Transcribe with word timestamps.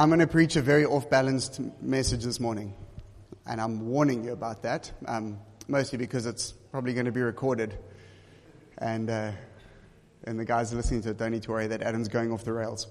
I'm 0.00 0.08
going 0.08 0.20
to 0.20 0.26
preach 0.26 0.56
a 0.56 0.62
very 0.62 0.86
off 0.86 1.10
balanced 1.10 1.60
message 1.82 2.24
this 2.24 2.40
morning. 2.40 2.72
And 3.44 3.60
I'm 3.60 3.88
warning 3.88 4.24
you 4.24 4.32
about 4.32 4.62
that, 4.62 4.90
um, 5.04 5.38
mostly 5.68 5.98
because 5.98 6.24
it's 6.24 6.52
probably 6.52 6.94
going 6.94 7.04
to 7.04 7.12
be 7.12 7.20
recorded. 7.20 7.78
And, 8.78 9.10
uh, 9.10 9.32
and 10.24 10.40
the 10.40 10.46
guys 10.46 10.72
listening 10.72 11.02
to 11.02 11.10
it 11.10 11.18
don't 11.18 11.32
need 11.32 11.42
to 11.42 11.50
worry 11.50 11.66
that 11.66 11.82
Adam's 11.82 12.08
going 12.08 12.32
off 12.32 12.44
the 12.44 12.52
rails. 12.54 12.86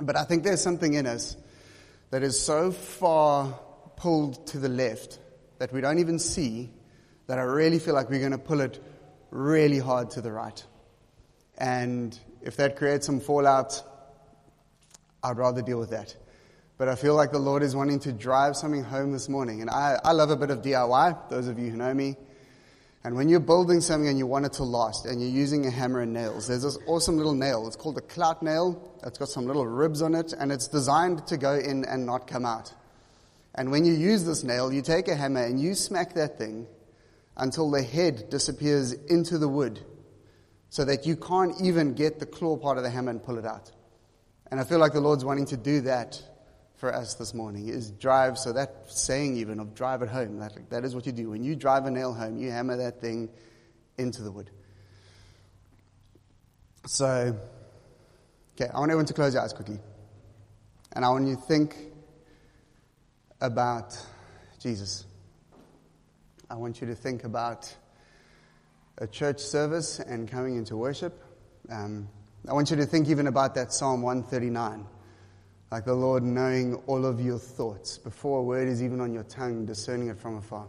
But 0.00 0.16
I 0.16 0.24
think 0.24 0.42
there's 0.42 0.62
something 0.62 0.94
in 0.94 1.06
us 1.06 1.36
that 2.08 2.22
is 2.22 2.40
so 2.40 2.72
far 2.72 3.60
pulled 3.96 4.46
to 4.46 4.58
the 4.58 4.70
left 4.70 5.18
that 5.58 5.70
we 5.70 5.82
don't 5.82 5.98
even 5.98 6.18
see 6.18 6.70
that 7.26 7.38
I 7.38 7.42
really 7.42 7.78
feel 7.78 7.92
like 7.92 8.08
we're 8.08 8.20
going 8.20 8.32
to 8.32 8.38
pull 8.38 8.62
it 8.62 8.82
really 9.30 9.80
hard 9.80 10.12
to 10.12 10.22
the 10.22 10.32
right. 10.32 10.64
And 11.58 12.18
if 12.40 12.56
that 12.56 12.76
creates 12.76 13.04
some 13.04 13.20
fallout, 13.20 13.82
I'd 15.22 15.36
rather 15.36 15.60
deal 15.60 15.78
with 15.78 15.90
that. 15.90 16.16
But 16.82 16.88
I 16.88 16.96
feel 16.96 17.14
like 17.14 17.30
the 17.30 17.38
Lord 17.38 17.62
is 17.62 17.76
wanting 17.76 18.00
to 18.00 18.12
drive 18.12 18.56
something 18.56 18.82
home 18.82 19.12
this 19.12 19.28
morning. 19.28 19.60
And 19.60 19.70
I, 19.70 20.00
I 20.02 20.10
love 20.10 20.30
a 20.30 20.36
bit 20.36 20.50
of 20.50 20.62
DIY, 20.62 21.28
those 21.30 21.46
of 21.46 21.56
you 21.56 21.70
who 21.70 21.76
know 21.76 21.94
me. 21.94 22.16
And 23.04 23.14
when 23.14 23.28
you're 23.28 23.38
building 23.38 23.80
something 23.80 24.08
and 24.08 24.18
you 24.18 24.26
want 24.26 24.46
it 24.46 24.54
to 24.54 24.64
last 24.64 25.06
and 25.06 25.20
you're 25.20 25.30
using 25.30 25.64
a 25.64 25.70
hammer 25.70 26.00
and 26.00 26.12
nails, 26.12 26.48
there's 26.48 26.64
this 26.64 26.76
awesome 26.88 27.16
little 27.16 27.34
nail. 27.34 27.68
It's 27.68 27.76
called 27.76 27.98
a 27.98 28.00
clout 28.00 28.42
nail. 28.42 28.98
It's 29.06 29.16
got 29.16 29.28
some 29.28 29.46
little 29.46 29.64
ribs 29.64 30.02
on 30.02 30.16
it 30.16 30.34
and 30.36 30.50
it's 30.50 30.66
designed 30.66 31.24
to 31.28 31.36
go 31.36 31.54
in 31.54 31.84
and 31.84 32.04
not 32.04 32.26
come 32.26 32.44
out. 32.44 32.74
And 33.54 33.70
when 33.70 33.84
you 33.84 33.92
use 33.92 34.24
this 34.24 34.42
nail, 34.42 34.72
you 34.72 34.82
take 34.82 35.06
a 35.06 35.14
hammer 35.14 35.44
and 35.44 35.60
you 35.60 35.76
smack 35.76 36.14
that 36.14 36.36
thing 36.36 36.66
until 37.36 37.70
the 37.70 37.84
head 37.84 38.28
disappears 38.28 38.92
into 38.92 39.38
the 39.38 39.46
wood 39.46 39.78
so 40.68 40.84
that 40.84 41.06
you 41.06 41.14
can't 41.14 41.60
even 41.62 41.94
get 41.94 42.18
the 42.18 42.26
claw 42.26 42.56
part 42.56 42.76
of 42.76 42.82
the 42.82 42.90
hammer 42.90 43.12
and 43.12 43.22
pull 43.22 43.38
it 43.38 43.46
out. 43.46 43.70
And 44.50 44.58
I 44.58 44.64
feel 44.64 44.80
like 44.80 44.92
the 44.94 45.00
Lord's 45.00 45.24
wanting 45.24 45.46
to 45.46 45.56
do 45.56 45.82
that 45.82 46.20
for 46.82 46.92
us 46.92 47.14
this 47.14 47.32
morning 47.32 47.68
is 47.68 47.92
drive. 47.92 48.36
So 48.36 48.52
that 48.54 48.86
saying 48.88 49.36
even 49.36 49.60
of 49.60 49.72
drive 49.72 50.02
it 50.02 50.08
home, 50.08 50.40
that, 50.40 50.68
that 50.70 50.84
is 50.84 50.96
what 50.96 51.06
you 51.06 51.12
do. 51.12 51.30
When 51.30 51.44
you 51.44 51.54
drive 51.54 51.86
a 51.86 51.92
nail 51.92 52.12
home, 52.12 52.36
you 52.36 52.50
hammer 52.50 52.76
that 52.78 53.00
thing 53.00 53.28
into 53.98 54.20
the 54.20 54.32
wood. 54.32 54.50
So, 56.88 57.38
okay, 58.56 58.68
I 58.68 58.80
want 58.80 58.90
everyone 58.90 59.06
to 59.06 59.14
close 59.14 59.32
your 59.32 59.44
eyes 59.44 59.52
quickly. 59.52 59.78
And 60.90 61.04
I 61.04 61.10
want 61.10 61.28
you 61.28 61.36
to 61.36 61.40
think 61.42 61.76
about 63.40 63.96
Jesus. 64.58 65.04
I 66.50 66.56
want 66.56 66.80
you 66.80 66.88
to 66.88 66.96
think 66.96 67.22
about 67.22 67.72
a 68.98 69.06
church 69.06 69.38
service 69.38 70.00
and 70.00 70.28
coming 70.28 70.56
into 70.56 70.76
worship. 70.76 71.22
Um, 71.70 72.08
I 72.48 72.52
want 72.54 72.72
you 72.72 72.76
to 72.78 72.86
think 72.86 73.08
even 73.08 73.28
about 73.28 73.54
that 73.54 73.72
Psalm 73.72 74.02
139. 74.02 74.84
Like 75.72 75.86
the 75.86 75.94
Lord 75.94 76.22
knowing 76.22 76.74
all 76.86 77.06
of 77.06 77.18
your 77.18 77.38
thoughts 77.38 77.96
before 77.96 78.40
a 78.40 78.42
word 78.42 78.68
is 78.68 78.82
even 78.82 79.00
on 79.00 79.14
your 79.14 79.22
tongue, 79.22 79.64
discerning 79.64 80.08
it 80.08 80.18
from 80.18 80.36
afar. 80.36 80.68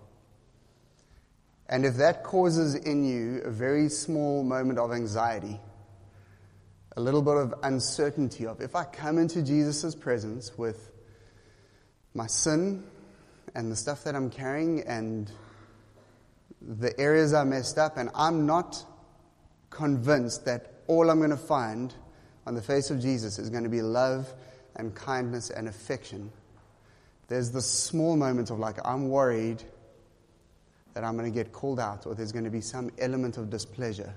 And 1.68 1.86
if 1.86 1.96
that 1.96 2.24
causes 2.24 2.76
in 2.76 3.04
you 3.04 3.42
a 3.44 3.52
very 3.52 3.90
small 3.90 4.46
moment 4.46 4.80
of 4.80 4.94
anxiety, 4.94 5.60
a 6.96 7.02
little 7.02 7.22
bit 7.22 7.36
of 7.36 7.54
uncertainty 7.64 8.46
of 8.46 8.62
if 8.62 8.78
I 8.78 8.86
come 8.86 9.18
into 9.18 9.42
Jesus' 9.42 9.94
presence 9.94 10.58
with 10.58 10.90
my 12.14 12.28
sin 12.28 12.86
and 13.56 13.70
the 13.70 13.76
stuff 13.76 14.06
that 14.06 14.16
I'm 14.16 14.30
carrying 14.30 14.84
and 14.88 15.30
the 16.62 16.98
areas 16.98 17.34
I 17.34 17.44
messed 17.44 17.78
up, 17.78 17.98
and 17.98 18.10
I'm 18.16 18.46
not 18.46 18.86
convinced 19.70 20.46
that 20.46 20.76
all 20.88 21.10
I'm 21.10 21.18
going 21.18 21.30
to 21.32 21.36
find 21.36 21.94
on 22.48 22.56
the 22.56 22.62
face 22.62 22.90
of 22.90 23.02
Jesus 23.02 23.38
is 23.38 23.50
going 23.50 23.64
to 23.64 23.70
be 23.70 23.82
love 23.82 24.34
and 24.76 24.94
kindness 24.96 25.50
and 25.50 25.68
affection. 25.68 26.32
There's 27.28 27.52
this 27.52 27.66
small 27.66 28.16
moment 28.16 28.50
of 28.50 28.60
like, 28.60 28.78
I'm 28.86 29.10
worried 29.10 29.64
that 30.94 31.04
I'm 31.04 31.18
going 31.18 31.32
to 31.32 31.36
get 31.36 31.52
called 31.52 31.80
out 31.80 32.06
or 32.06 32.16
there's 32.16 32.32
going 32.32 32.46
to 32.46 32.52
be 32.52 32.62
some 32.62 32.92
element 33.00 33.38
of 33.38 33.50
displeasure. 33.50 34.14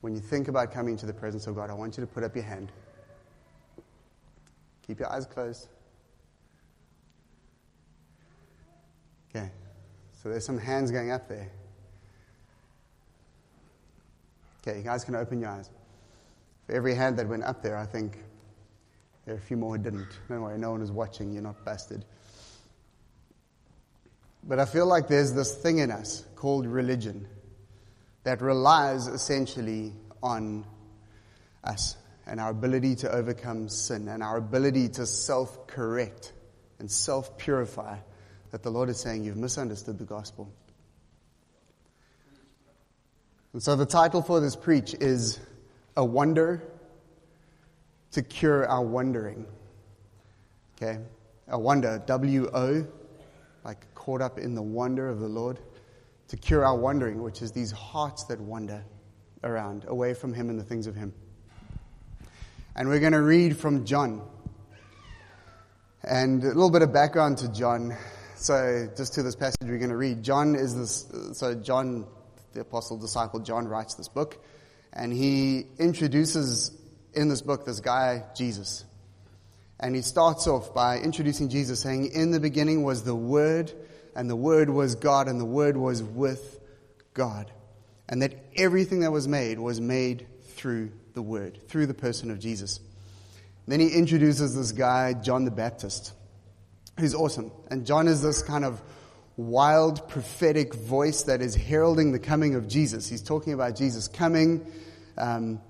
When 0.00 0.14
you 0.14 0.20
think 0.20 0.48
about 0.48 0.72
coming 0.72 0.96
to 0.98 1.06
the 1.06 1.14
presence 1.14 1.46
of 1.46 1.54
God, 1.54 1.70
I 1.70 1.74
want 1.74 1.96
you 1.96 2.02
to 2.02 2.06
put 2.06 2.24
up 2.24 2.34
your 2.34 2.44
hand. 2.44 2.70
Keep 4.86 5.00
your 5.00 5.10
eyes 5.10 5.24
closed. 5.24 5.68
Okay, 9.34 9.50
so 10.22 10.28
there's 10.28 10.44
some 10.44 10.58
hands 10.58 10.90
going 10.90 11.10
up 11.10 11.28
there. 11.28 11.50
Okay, 14.60 14.78
you 14.78 14.84
guys 14.84 15.04
can 15.04 15.14
open 15.14 15.40
your 15.40 15.50
eyes. 15.50 15.70
For 16.66 16.72
every 16.72 16.94
hand 16.94 17.18
that 17.18 17.26
went 17.26 17.44
up 17.44 17.62
there, 17.62 17.76
I 17.76 17.86
think 17.86 18.18
there 19.24 19.34
are 19.34 19.38
a 19.38 19.40
few 19.40 19.56
more 19.56 19.76
who 19.76 19.82
didn't. 19.82 20.08
Don't 20.28 20.42
worry, 20.42 20.58
no 20.58 20.72
one 20.72 20.82
is 20.82 20.92
watching. 20.92 21.32
You're 21.32 21.42
not 21.42 21.64
busted. 21.64 22.04
But 24.46 24.58
I 24.58 24.66
feel 24.66 24.86
like 24.86 25.08
there's 25.08 25.32
this 25.32 25.54
thing 25.54 25.78
in 25.78 25.90
us 25.90 26.24
called 26.36 26.66
religion 26.66 27.26
that 28.24 28.42
relies 28.42 29.06
essentially 29.06 29.92
on 30.22 30.66
us 31.62 31.96
and 32.26 32.40
our 32.40 32.50
ability 32.50 32.96
to 32.96 33.10
overcome 33.10 33.68
sin 33.68 34.08
and 34.08 34.22
our 34.22 34.36
ability 34.36 34.88
to 34.88 35.06
self 35.06 35.66
correct 35.66 36.32
and 36.78 36.90
self 36.90 37.38
purify. 37.38 37.96
That 38.50 38.62
the 38.62 38.70
Lord 38.70 38.88
is 38.88 39.00
saying, 39.00 39.24
You've 39.24 39.36
misunderstood 39.36 39.98
the 39.98 40.04
gospel. 40.04 40.52
And 43.52 43.62
so 43.62 43.76
the 43.76 43.86
title 43.86 44.20
for 44.20 44.40
this 44.40 44.56
preach 44.56 44.94
is 44.94 45.40
A 45.96 46.04
Wonder 46.04 46.62
to 48.14 48.22
Cure 48.22 48.66
Our 48.66 48.82
Wandering. 48.82 49.46
Okay? 50.76 50.98
A 51.48 51.58
wonder, 51.58 52.02
W 52.06 52.50
O, 52.52 52.86
like 53.64 53.94
caught 53.94 54.22
up 54.22 54.38
in 54.38 54.54
the 54.54 54.62
wonder 54.62 55.08
of 55.08 55.20
the 55.20 55.28
Lord. 55.28 55.60
To 56.28 56.38
cure 56.38 56.64
our 56.64 56.76
wandering, 56.76 57.22
which 57.22 57.42
is 57.42 57.52
these 57.52 57.70
hearts 57.70 58.24
that 58.24 58.40
wander 58.40 58.82
around, 59.44 59.84
away 59.86 60.14
from 60.14 60.32
Him 60.32 60.48
and 60.48 60.58
the 60.58 60.64
things 60.64 60.86
of 60.86 60.94
Him. 60.94 61.12
And 62.74 62.88
we're 62.88 62.98
going 62.98 63.12
to 63.12 63.20
read 63.20 63.58
from 63.58 63.84
John. 63.84 64.22
And 66.02 66.42
a 66.42 66.48
little 66.48 66.70
bit 66.70 66.80
of 66.80 66.94
background 66.94 67.38
to 67.38 67.52
John. 67.52 67.94
So, 68.36 68.88
just 68.96 69.14
to 69.14 69.22
this 69.22 69.36
passage 69.36 69.58
we're 69.62 69.78
going 69.78 69.90
to 69.90 69.96
read. 69.96 70.22
John 70.22 70.54
is 70.54 70.74
this, 70.74 71.38
so 71.38 71.54
John 71.54 72.06
the 72.54 72.60
apostle 72.60 72.96
disciple 72.96 73.40
John 73.40 73.68
writes 73.68 73.94
this 73.94 74.08
book, 74.08 74.42
and 74.92 75.12
he 75.12 75.66
introduces 75.78 76.70
in 77.16 77.28
this 77.28 77.42
book 77.42 77.64
this 77.64 77.80
guy, 77.80 78.24
Jesus. 78.34 78.84
And 79.80 79.94
he 79.94 80.02
starts 80.02 80.46
off 80.46 80.72
by 80.72 80.98
introducing 80.98 81.48
Jesus, 81.48 81.80
saying, 81.80 82.12
In 82.12 82.30
the 82.30 82.40
beginning 82.40 82.84
was 82.84 83.04
the 83.04 83.14
Word, 83.14 83.72
and 84.14 84.30
the 84.30 84.36
Word 84.36 84.70
was 84.70 84.94
God, 84.94 85.28
and 85.28 85.40
the 85.40 85.44
Word 85.44 85.76
was 85.76 86.02
with 86.02 86.60
God. 87.12 87.50
And 88.08 88.22
that 88.22 88.34
everything 88.56 89.00
that 89.00 89.10
was 89.10 89.26
made 89.26 89.58
was 89.58 89.80
made 89.80 90.26
through 90.42 90.92
the 91.14 91.22
Word, 91.22 91.58
through 91.68 91.86
the 91.86 91.94
person 91.94 92.30
of 92.30 92.38
Jesus. 92.38 92.80
Then 93.66 93.80
he 93.80 93.88
introduces 93.88 94.54
this 94.54 94.72
guy, 94.72 95.14
John 95.14 95.44
the 95.44 95.50
Baptist, 95.50 96.12
who's 96.98 97.14
awesome. 97.14 97.50
And 97.70 97.86
John 97.86 98.08
is 98.08 98.22
this 98.22 98.42
kind 98.42 98.64
of 98.64 98.80
wild 99.36 100.08
prophetic 100.08 100.74
voice 100.74 101.24
that 101.24 101.40
is 101.40 101.54
heralding 101.54 102.12
the 102.12 102.18
coming 102.18 102.54
of 102.54 102.68
Jesus. 102.68 103.08
He's 103.08 103.22
talking 103.22 103.52
about 103.52 103.74
Jesus 103.74 104.06
coming. 104.06 104.64
Um, 105.16 105.60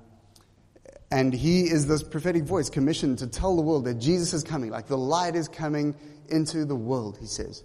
and 1.11 1.33
he 1.33 1.63
is 1.63 1.87
this 1.87 2.03
prophetic 2.03 2.45
voice 2.45 2.71
commissioned 2.71 3.19
to 3.19 3.27
tell 3.27 3.57
the 3.57 3.63
world 3.63 3.85
that 3.85 3.95
Jesus 3.95 4.33
is 4.33 4.43
coming, 4.43 4.71
like 4.71 4.87
the 4.87 4.99
light 4.99 5.37
is 5.37 5.49
coming 5.49 5.95
into 6.29 6.65
the 6.65 6.77
world, 6.77 7.19
he 7.21 7.27
says. 7.27 7.63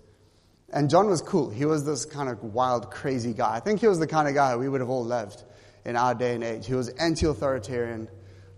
And 0.71 0.89
John 0.89 1.07
was 1.07 1.21
cool. 1.21 1.49
He 1.49 1.65
was 1.65 1.85
this 1.85 2.05
kind 2.05 2.29
of 2.29 2.43
wild, 2.43 2.91
crazy 2.91 3.33
guy. 3.33 3.55
I 3.55 3.59
think 3.59 3.79
he 3.79 3.87
was 3.87 3.99
the 3.99 4.07
kind 4.07 4.27
of 4.27 4.35
guy 4.35 4.55
we 4.55 4.69
would 4.69 4.81
have 4.81 4.89
all 4.89 5.03
loved 5.03 5.43
in 5.85 5.95
our 5.95 6.13
day 6.13 6.35
and 6.35 6.43
age. 6.43 6.67
He 6.67 6.75
was 6.75 6.89
anti 6.89 7.25
authoritarian, 7.25 8.07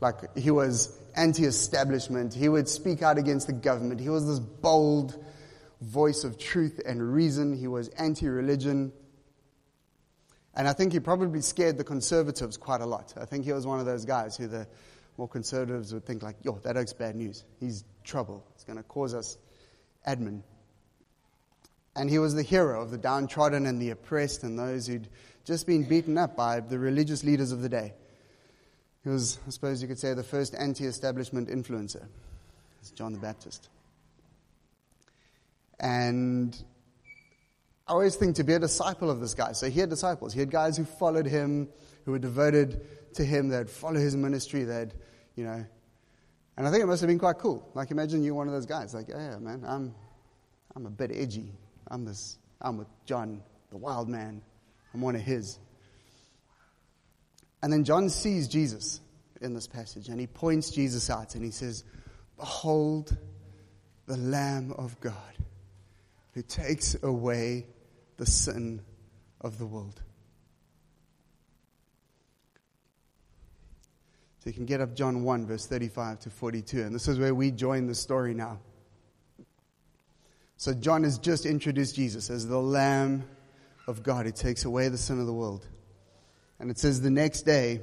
like 0.02 0.38
he 0.38 0.52
was 0.52 0.98
anti 1.16 1.46
establishment. 1.46 2.34
He 2.34 2.50
would 2.50 2.68
speak 2.68 3.02
out 3.02 3.18
against 3.18 3.48
the 3.48 3.54
government. 3.54 4.02
He 4.02 4.10
was 4.10 4.28
this 4.28 4.40
bold, 4.40 5.24
voice 5.80 6.24
of 6.24 6.38
truth 6.38 6.82
and 6.86 7.02
reason. 7.14 7.56
He 7.56 7.68
was 7.68 7.88
anti 7.90 8.28
religion. 8.28 8.92
And 10.56 10.68
I 10.68 10.74
think 10.74 10.92
he 10.92 11.00
probably 11.00 11.42
scared 11.42 11.78
the 11.78 11.84
conservatives 11.84 12.58
quite 12.58 12.82
a 12.82 12.86
lot. 12.86 13.14
I 13.20 13.26
think 13.26 13.46
he 13.46 13.54
was 13.54 13.66
one 13.66 13.80
of 13.80 13.86
those 13.86 14.04
guys 14.04 14.36
who 14.36 14.48
the 14.48 14.68
more 15.18 15.28
conservatives 15.28 15.94
would 15.94 16.06
think, 16.06 16.24
like, 16.24 16.36
yo, 16.44 16.60
that 16.64 16.78
oak's 16.78 16.94
bad 16.94 17.16
news. 17.16 17.46
He's 17.60 17.86
trouble. 18.04 18.46
It's 18.56 18.64
going 18.64 18.78
to 18.78 18.84
cause 18.84 19.14
us 19.14 19.38
admin. 20.08 20.42
And 21.96 22.10
he 22.10 22.20
was 22.20 22.34
the 22.34 22.44
hero 22.44 22.82
of 22.82 22.92
the 22.92 22.98
downtrodden 22.98 23.66
and 23.66 23.82
the 23.82 23.92
oppressed 23.92 24.44
and 24.44 24.58
those 24.58 24.88
who'd 24.88 25.08
just 25.46 25.68
been 25.68 25.88
beaten 25.88 26.18
up 26.18 26.36
by 26.36 26.60
the 26.60 26.80
religious 26.80 27.24
leaders 27.24 27.52
of 27.52 27.62
the 27.62 27.70
day. 27.70 27.94
He 29.04 29.10
was, 29.10 29.40
I 29.48 29.50
suppose 29.50 29.82
you 29.82 29.88
could 29.88 30.00
say, 30.00 30.14
the 30.14 30.24
first 30.24 30.54
anti 30.56 30.86
establishment 30.86 31.50
influencer. 31.50 32.06
It's 32.80 32.92
John 32.92 33.14
the 33.14 33.20
Baptist. 33.20 33.70
And 35.80 36.56
I 37.92 37.94
always 37.94 38.16
think 38.16 38.38
to 38.38 38.46
be 38.46 38.54
a 38.54 38.60
disciple 38.60 39.10
of 39.10 39.20
this 39.20 39.34
guy. 39.34 39.52
So 39.52 39.70
he 39.70 39.82
had 39.82 39.90
disciples. 39.90 40.32
He 40.32 40.40
had 40.40 40.50
guys 40.50 40.78
who 40.78 40.86
followed 40.86 41.26
him, 41.26 41.68
who 42.06 42.12
were 42.14 42.20
devoted 42.20 42.86
to 43.16 43.26
him, 43.26 43.50
that 43.50 43.70
follow 43.70 44.00
his 44.00 44.16
ministry, 44.16 44.64
that, 44.64 44.94
you 45.36 45.44
know, 45.44 45.66
And 46.56 46.66
I 46.66 46.72
think 46.72 46.84
it 46.84 46.86
must 46.86 47.02
have 47.02 47.10
been 47.10 47.20
quite 47.20 47.38
cool. 47.38 47.70
Like, 47.74 47.92
imagine 47.92 48.24
you're 48.24 48.34
one 48.34 48.48
of 48.48 48.54
those 48.54 48.66
guys. 48.66 48.94
Like, 48.94 49.10
yeah, 49.10 49.38
man, 49.40 49.66
I'm, 49.68 49.94
I'm 50.74 50.86
a 50.86 50.90
bit 50.90 51.12
edgy. 51.14 51.52
I'm 51.90 52.06
this. 52.06 52.38
I'm 52.62 52.78
with 52.78 52.88
John, 53.06 53.44
the 53.72 53.78
wild 53.78 54.08
man. 54.08 54.42
I'm 54.94 55.02
one 55.02 55.18
of 55.18 55.22
his. 55.22 55.60
And 57.62 57.74
then 57.74 57.84
John 57.84 58.08
sees 58.08 58.48
Jesus 58.48 59.02
in 59.42 59.54
this 59.54 59.68
passage, 59.68 60.08
and 60.08 60.18
he 60.18 60.28
points 60.28 60.70
Jesus 60.70 61.10
out, 61.10 61.36
and 61.36 61.44
he 61.44 61.52
says, 61.52 61.84
"Behold, 62.38 63.18
the 64.06 64.16
Lamb 64.16 64.72
of 64.78 64.98
God, 65.02 65.14
who 66.34 66.42
takes 66.42 66.96
away 67.04 67.66
the 68.22 68.26
sin 68.28 68.80
of 69.42 69.58
the 69.58 69.66
world." 69.66 70.00
So 74.38 74.50
you 74.50 74.54
can 74.54 74.68
get 74.68 74.80
up 74.80 74.94
John 74.94 75.24
1, 75.24 75.48
verse 75.48 75.66
35 75.66 76.20
to 76.20 76.30
42. 76.30 76.84
And 76.84 76.94
this 76.94 77.08
is 77.08 77.18
where 77.18 77.34
we 77.34 77.50
join 77.50 77.88
the 77.88 77.96
story 77.96 78.36
now. 78.36 78.60
So 80.56 80.72
John 80.76 81.04
has 81.04 81.18
just 81.18 81.48
introduced 81.48 81.96
Jesus 81.96 82.30
as 82.30 82.48
the 82.48 82.62
Lamb 82.62 83.24
of 83.88 84.04
God 84.04 84.28
who 84.28 84.32
takes 84.32 84.66
away 84.66 84.88
the 84.90 85.00
sin 85.00 85.20
of 85.20 85.26
the 85.26 85.34
world. 85.34 85.68
And 86.60 86.70
it 86.70 86.78
says 86.78 87.02
the 87.02 87.10
next 87.10 87.42
day, 87.42 87.82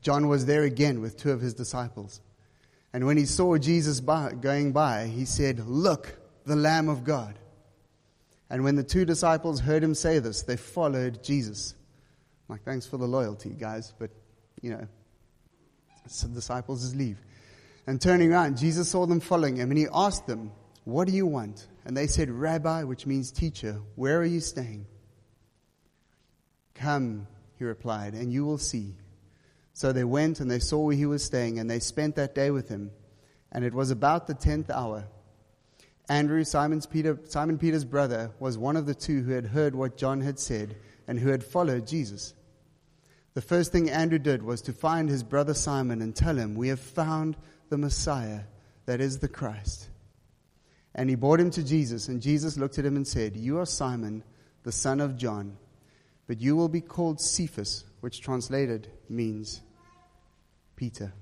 John 0.00 0.26
was 0.26 0.46
there 0.46 0.64
again 0.64 1.00
with 1.00 1.16
two 1.16 1.30
of 1.30 1.40
his 1.40 1.54
disciples. 1.54 2.20
And 2.92 3.06
when 3.06 3.16
he 3.16 3.24
saw 3.24 3.56
Jesus 3.56 4.00
by, 4.00 4.32
going 4.32 4.72
by, 4.72 5.06
he 5.06 5.24
said, 5.24 5.60
Look, 5.60 6.18
the 6.44 6.56
Lamb 6.56 6.88
of 6.88 7.04
God. 7.04 7.38
And 8.50 8.62
when 8.62 8.76
the 8.76 8.84
two 8.84 9.04
disciples 9.04 9.60
heard 9.60 9.82
him 9.82 9.94
say 9.94 10.18
this, 10.18 10.42
they 10.42 10.56
followed 10.56 11.22
Jesus. 11.22 11.74
I'm 12.48 12.54
like, 12.54 12.64
thanks 12.64 12.86
for 12.86 12.98
the 12.98 13.06
loyalty, 13.06 13.50
guys, 13.50 13.92
but, 13.98 14.10
you 14.60 14.70
know, 14.70 14.86
so 16.06 16.26
the 16.28 16.34
disciples 16.34 16.82
just 16.82 16.96
leave. 16.96 17.18
And 17.86 18.00
turning 18.00 18.32
around, 18.32 18.58
Jesus 18.58 18.88
saw 18.88 19.06
them 19.06 19.20
following 19.20 19.56
him, 19.56 19.70
and 19.70 19.78
he 19.78 19.86
asked 19.92 20.26
them, 20.26 20.52
What 20.84 21.06
do 21.06 21.14
you 21.14 21.26
want? 21.26 21.66
And 21.84 21.96
they 21.96 22.06
said, 22.06 22.30
Rabbi, 22.30 22.84
which 22.84 23.06
means 23.06 23.30
teacher, 23.30 23.80
where 23.94 24.18
are 24.18 24.24
you 24.24 24.40
staying? 24.40 24.86
Come, 26.74 27.26
he 27.58 27.64
replied, 27.64 28.14
and 28.14 28.32
you 28.32 28.44
will 28.44 28.58
see. 28.58 28.94
So 29.74 29.92
they 29.92 30.04
went 30.04 30.40
and 30.40 30.50
they 30.50 30.60
saw 30.60 30.80
where 30.80 30.96
he 30.96 31.06
was 31.06 31.24
staying, 31.24 31.58
and 31.58 31.70
they 31.70 31.80
spent 31.80 32.16
that 32.16 32.34
day 32.34 32.50
with 32.50 32.68
him. 32.68 32.90
And 33.52 33.64
it 33.64 33.74
was 33.74 33.90
about 33.90 34.26
the 34.26 34.34
tenth 34.34 34.70
hour. 34.70 35.04
Andrew, 36.08 36.44
Simon's 36.44 36.86
Peter, 36.86 37.18
Simon 37.24 37.58
Peter's 37.58 37.84
brother, 37.84 38.30
was 38.38 38.58
one 38.58 38.76
of 38.76 38.86
the 38.86 38.94
two 38.94 39.22
who 39.22 39.32
had 39.32 39.46
heard 39.46 39.74
what 39.74 39.96
John 39.96 40.20
had 40.20 40.38
said 40.38 40.76
and 41.08 41.18
who 41.18 41.30
had 41.30 41.42
followed 41.42 41.86
Jesus. 41.86 42.34
The 43.32 43.40
first 43.40 43.72
thing 43.72 43.90
Andrew 43.90 44.18
did 44.18 44.42
was 44.42 44.60
to 44.62 44.72
find 44.72 45.08
his 45.08 45.22
brother 45.22 45.54
Simon 45.54 46.02
and 46.02 46.14
tell 46.14 46.36
him, 46.36 46.54
We 46.54 46.68
have 46.68 46.80
found 46.80 47.36
the 47.68 47.78
Messiah, 47.78 48.40
that 48.86 49.00
is 49.00 49.18
the 49.18 49.28
Christ. 49.28 49.88
And 50.94 51.08
he 51.08 51.16
brought 51.16 51.40
him 51.40 51.50
to 51.50 51.64
Jesus, 51.64 52.08
and 52.08 52.22
Jesus 52.22 52.56
looked 52.56 52.78
at 52.78 52.84
him 52.84 52.96
and 52.96 53.06
said, 53.06 53.36
You 53.36 53.58
are 53.58 53.66
Simon, 53.66 54.22
the 54.62 54.72
son 54.72 55.00
of 55.00 55.16
John, 55.16 55.56
but 56.26 56.40
you 56.40 56.54
will 56.54 56.68
be 56.68 56.80
called 56.80 57.20
Cephas, 57.20 57.84
which 58.00 58.20
translated 58.20 58.88
means 59.08 59.62
Peter. 60.76 61.12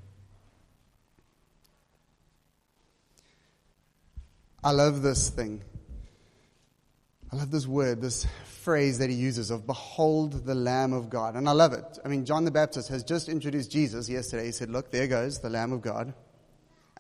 I 4.65 4.71
love 4.71 5.03
this 5.03 5.29
thing. 5.29 5.63
I 7.33 7.37
love 7.37 7.51
this 7.51 7.67
word, 7.67 8.01
this 8.01 8.27
phrase 8.45 8.99
that 8.99 9.11
he 9.11 9.17
uses 9.17 9.51
of 9.51 9.67
behold 9.67 10.45
the 10.45 10.55
Lamb 10.55 10.93
of 10.93 11.11
God. 11.11 11.35
And 11.35 11.49
I 11.49 11.53
love 11.53 11.73
it. 11.73 11.99
I 12.05 12.09
mean, 12.09 12.25
John 12.25 12.45
the 12.45 12.51
Baptist 12.51 12.89
has 12.91 13.03
just 13.03 13.29
introduced 13.29 13.73
Jesus 13.73 14.09
yesterday. 14.09 14.47
He 14.47 14.53
said, 14.53 14.71
Look, 14.71 14.91
there 14.91 15.07
goes 15.07 15.41
the 15.41 15.51
Lamb 15.51 15.73
of 15.73 15.83
God. 15.83 16.15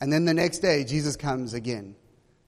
And 0.00 0.12
then 0.12 0.24
the 0.24 0.34
next 0.34 0.58
day, 0.58 0.84
Jesus 0.84 1.16
comes 1.16 1.54
again. 1.54 1.94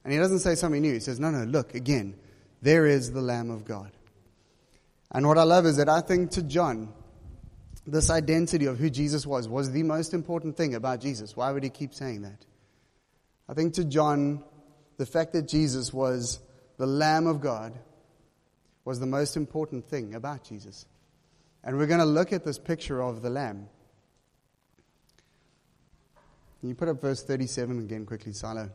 And 0.03 0.11
he 0.11 0.19
doesn't 0.19 0.39
say 0.39 0.55
something 0.55 0.81
new. 0.81 0.93
He 0.93 0.99
says, 0.99 1.19
No, 1.19 1.31
no, 1.31 1.43
look, 1.45 1.75
again, 1.75 2.15
there 2.61 2.85
is 2.85 3.11
the 3.11 3.21
Lamb 3.21 3.49
of 3.51 3.63
God. 3.63 3.91
And 5.11 5.25
what 5.27 5.37
I 5.37 5.43
love 5.43 5.65
is 5.65 5.77
that 5.77 5.87
I 5.87 6.01
think 6.01 6.31
to 6.31 6.43
John, 6.43 6.91
this 7.87 8.09
identity 8.09 8.65
of 8.65 8.79
who 8.79 8.89
Jesus 8.89 9.25
was 9.25 9.47
was 9.47 9.71
the 9.71 9.83
most 9.83 10.13
important 10.13 10.57
thing 10.57 10.75
about 10.75 10.99
Jesus. 10.99 11.37
Why 11.37 11.51
would 11.51 11.63
he 11.63 11.69
keep 11.69 11.93
saying 11.93 12.23
that? 12.23 12.45
I 13.47 13.53
think 13.53 13.75
to 13.75 13.85
John, 13.85 14.43
the 14.97 15.05
fact 15.05 15.33
that 15.33 15.47
Jesus 15.47 15.93
was 15.93 16.39
the 16.77 16.85
Lamb 16.85 17.27
of 17.27 17.41
God 17.41 17.73
was 18.83 18.99
the 18.99 19.05
most 19.05 19.35
important 19.35 19.85
thing 19.85 20.13
about 20.13 20.43
Jesus. 20.43 20.85
And 21.63 21.77
we're 21.77 21.87
going 21.87 21.99
to 21.99 22.05
look 22.05 22.31
at 22.31 22.45
this 22.45 22.59
picture 22.59 23.01
of 23.01 23.21
the 23.21 23.29
Lamb. 23.29 23.67
Can 26.59 26.69
you 26.69 26.75
put 26.75 26.87
up 26.87 27.01
verse 27.01 27.23
37 27.23 27.79
again 27.79 28.05
quickly, 28.05 28.31
Silo? 28.31 28.69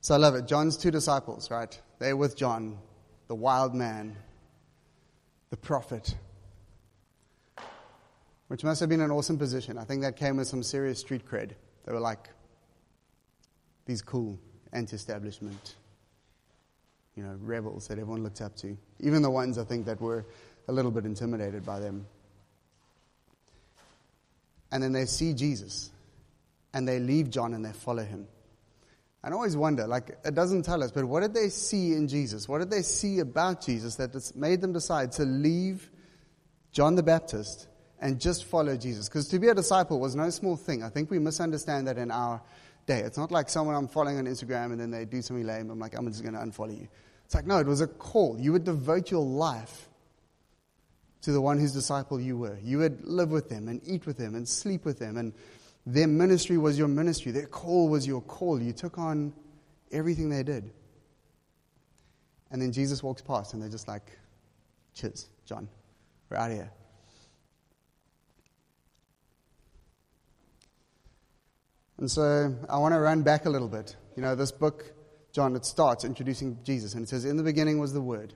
So 0.00 0.14
I 0.14 0.18
love 0.18 0.34
it. 0.36 0.46
John's 0.46 0.76
two 0.76 0.90
disciples, 0.90 1.50
right? 1.50 1.80
They're 1.98 2.16
with 2.16 2.36
John, 2.36 2.78
the 3.26 3.34
wild 3.34 3.74
man, 3.74 4.16
the 5.50 5.56
prophet, 5.56 6.14
which 8.48 8.62
must 8.62 8.80
have 8.80 8.88
been 8.88 9.00
an 9.00 9.10
awesome 9.10 9.38
position. 9.38 9.78
I 9.78 9.84
think 9.84 10.02
that 10.02 10.16
came 10.16 10.36
with 10.36 10.46
some 10.46 10.62
serious 10.62 11.00
street 11.00 11.26
cred. 11.26 11.52
They 11.84 11.92
were 11.92 12.00
like 12.00 12.28
these 13.86 14.02
cool 14.02 14.38
anti 14.72 14.94
establishment 14.94 15.76
you 17.16 17.22
know, 17.22 17.36
rebels 17.40 17.88
that 17.88 17.98
everyone 17.98 18.22
looked 18.22 18.42
up 18.42 18.54
to, 18.56 18.76
even 19.00 19.22
the 19.22 19.30
ones 19.30 19.56
I 19.56 19.64
think 19.64 19.86
that 19.86 20.00
were 20.00 20.26
a 20.68 20.72
little 20.72 20.90
bit 20.90 21.06
intimidated 21.06 21.64
by 21.64 21.80
them. 21.80 22.06
And 24.70 24.82
then 24.82 24.92
they 24.92 25.06
see 25.06 25.32
Jesus 25.32 25.90
and 26.74 26.86
they 26.86 26.98
leave 26.98 27.30
John 27.30 27.54
and 27.54 27.64
they 27.64 27.72
follow 27.72 28.04
him. 28.04 28.26
And 29.24 29.32
I 29.32 29.36
always 29.36 29.56
wonder, 29.56 29.86
like, 29.86 30.18
it 30.24 30.34
doesn't 30.34 30.64
tell 30.64 30.84
us, 30.84 30.92
but 30.92 31.04
what 31.04 31.20
did 31.20 31.32
they 31.32 31.48
see 31.48 31.94
in 31.94 32.06
Jesus? 32.06 32.48
What 32.48 32.58
did 32.58 32.70
they 32.70 32.82
see 32.82 33.20
about 33.20 33.64
Jesus 33.64 33.96
that 33.96 34.14
made 34.36 34.60
them 34.60 34.72
decide 34.72 35.12
to 35.12 35.24
leave 35.24 35.90
John 36.72 36.94
the 36.94 37.02
Baptist 37.02 37.66
and 37.98 38.20
just 38.20 38.44
follow 38.44 38.76
Jesus? 38.76 39.08
Because 39.08 39.26
to 39.28 39.38
be 39.38 39.48
a 39.48 39.54
disciple 39.54 39.98
was 39.98 40.14
no 40.14 40.28
small 40.30 40.56
thing. 40.56 40.82
I 40.82 40.90
think 40.90 41.10
we 41.10 41.18
misunderstand 41.18 41.88
that 41.88 41.96
in 41.96 42.10
our 42.10 42.42
day. 42.86 43.00
It's 43.00 43.18
not 43.18 43.30
like 43.30 43.48
someone 43.48 43.74
I'm 43.74 43.88
following 43.88 44.18
on 44.18 44.26
Instagram 44.26 44.72
and 44.72 44.80
then 44.80 44.90
they 44.90 45.04
do 45.04 45.20
something 45.20 45.46
lame. 45.46 45.70
I'm 45.70 45.78
like, 45.78 45.96
I'm 45.96 46.06
just 46.08 46.22
going 46.22 46.34
to 46.34 46.40
unfollow 46.40 46.78
you. 46.78 46.88
It's 47.24 47.34
like, 47.34 47.46
no, 47.46 47.58
it 47.58 47.66
was 47.66 47.80
a 47.80 47.86
call. 47.86 48.38
You 48.40 48.52
would 48.52 48.64
devote 48.64 49.10
your 49.10 49.24
life 49.24 49.88
to 51.22 51.32
the 51.32 51.40
one 51.40 51.58
whose 51.58 51.72
disciple 51.72 52.20
you 52.20 52.38
were. 52.38 52.58
You 52.62 52.78
would 52.78 53.04
live 53.04 53.30
with 53.30 53.48
them 53.48 53.66
and 53.68 53.80
eat 53.84 54.06
with 54.06 54.16
them 54.16 54.36
and 54.36 54.48
sleep 54.48 54.84
with 54.84 55.00
them. 55.00 55.16
And 55.16 55.32
their 55.84 56.06
ministry 56.06 56.56
was 56.56 56.78
your 56.78 56.88
ministry. 56.88 57.32
Their 57.32 57.46
call 57.46 57.88
was 57.88 58.06
your 58.06 58.20
call. 58.20 58.62
You 58.62 58.72
took 58.72 58.96
on 58.98 59.32
everything 59.90 60.30
they 60.30 60.44
did. 60.44 60.70
And 62.52 62.62
then 62.62 62.70
Jesus 62.70 63.02
walks 63.02 63.22
past 63.22 63.54
and 63.54 63.62
they're 63.62 63.68
just 63.68 63.88
like, 63.88 64.16
cheers, 64.94 65.28
John, 65.46 65.68
we're 66.30 66.36
out 66.36 66.52
of 66.52 66.56
here. 66.56 66.70
And 71.98 72.10
so 72.10 72.54
I 72.68 72.78
want 72.78 72.94
to 72.94 73.00
run 73.00 73.22
back 73.22 73.46
a 73.46 73.50
little 73.50 73.68
bit. 73.68 73.96
You 74.16 74.22
know, 74.22 74.34
this 74.34 74.52
book 74.52 74.92
John, 75.36 75.54
it 75.54 75.66
starts 75.66 76.02
introducing 76.02 76.56
Jesus, 76.64 76.94
and 76.94 77.02
it 77.02 77.10
says, 77.10 77.26
In 77.26 77.36
the 77.36 77.42
beginning 77.42 77.78
was 77.78 77.92
the 77.92 78.00
Word, 78.00 78.32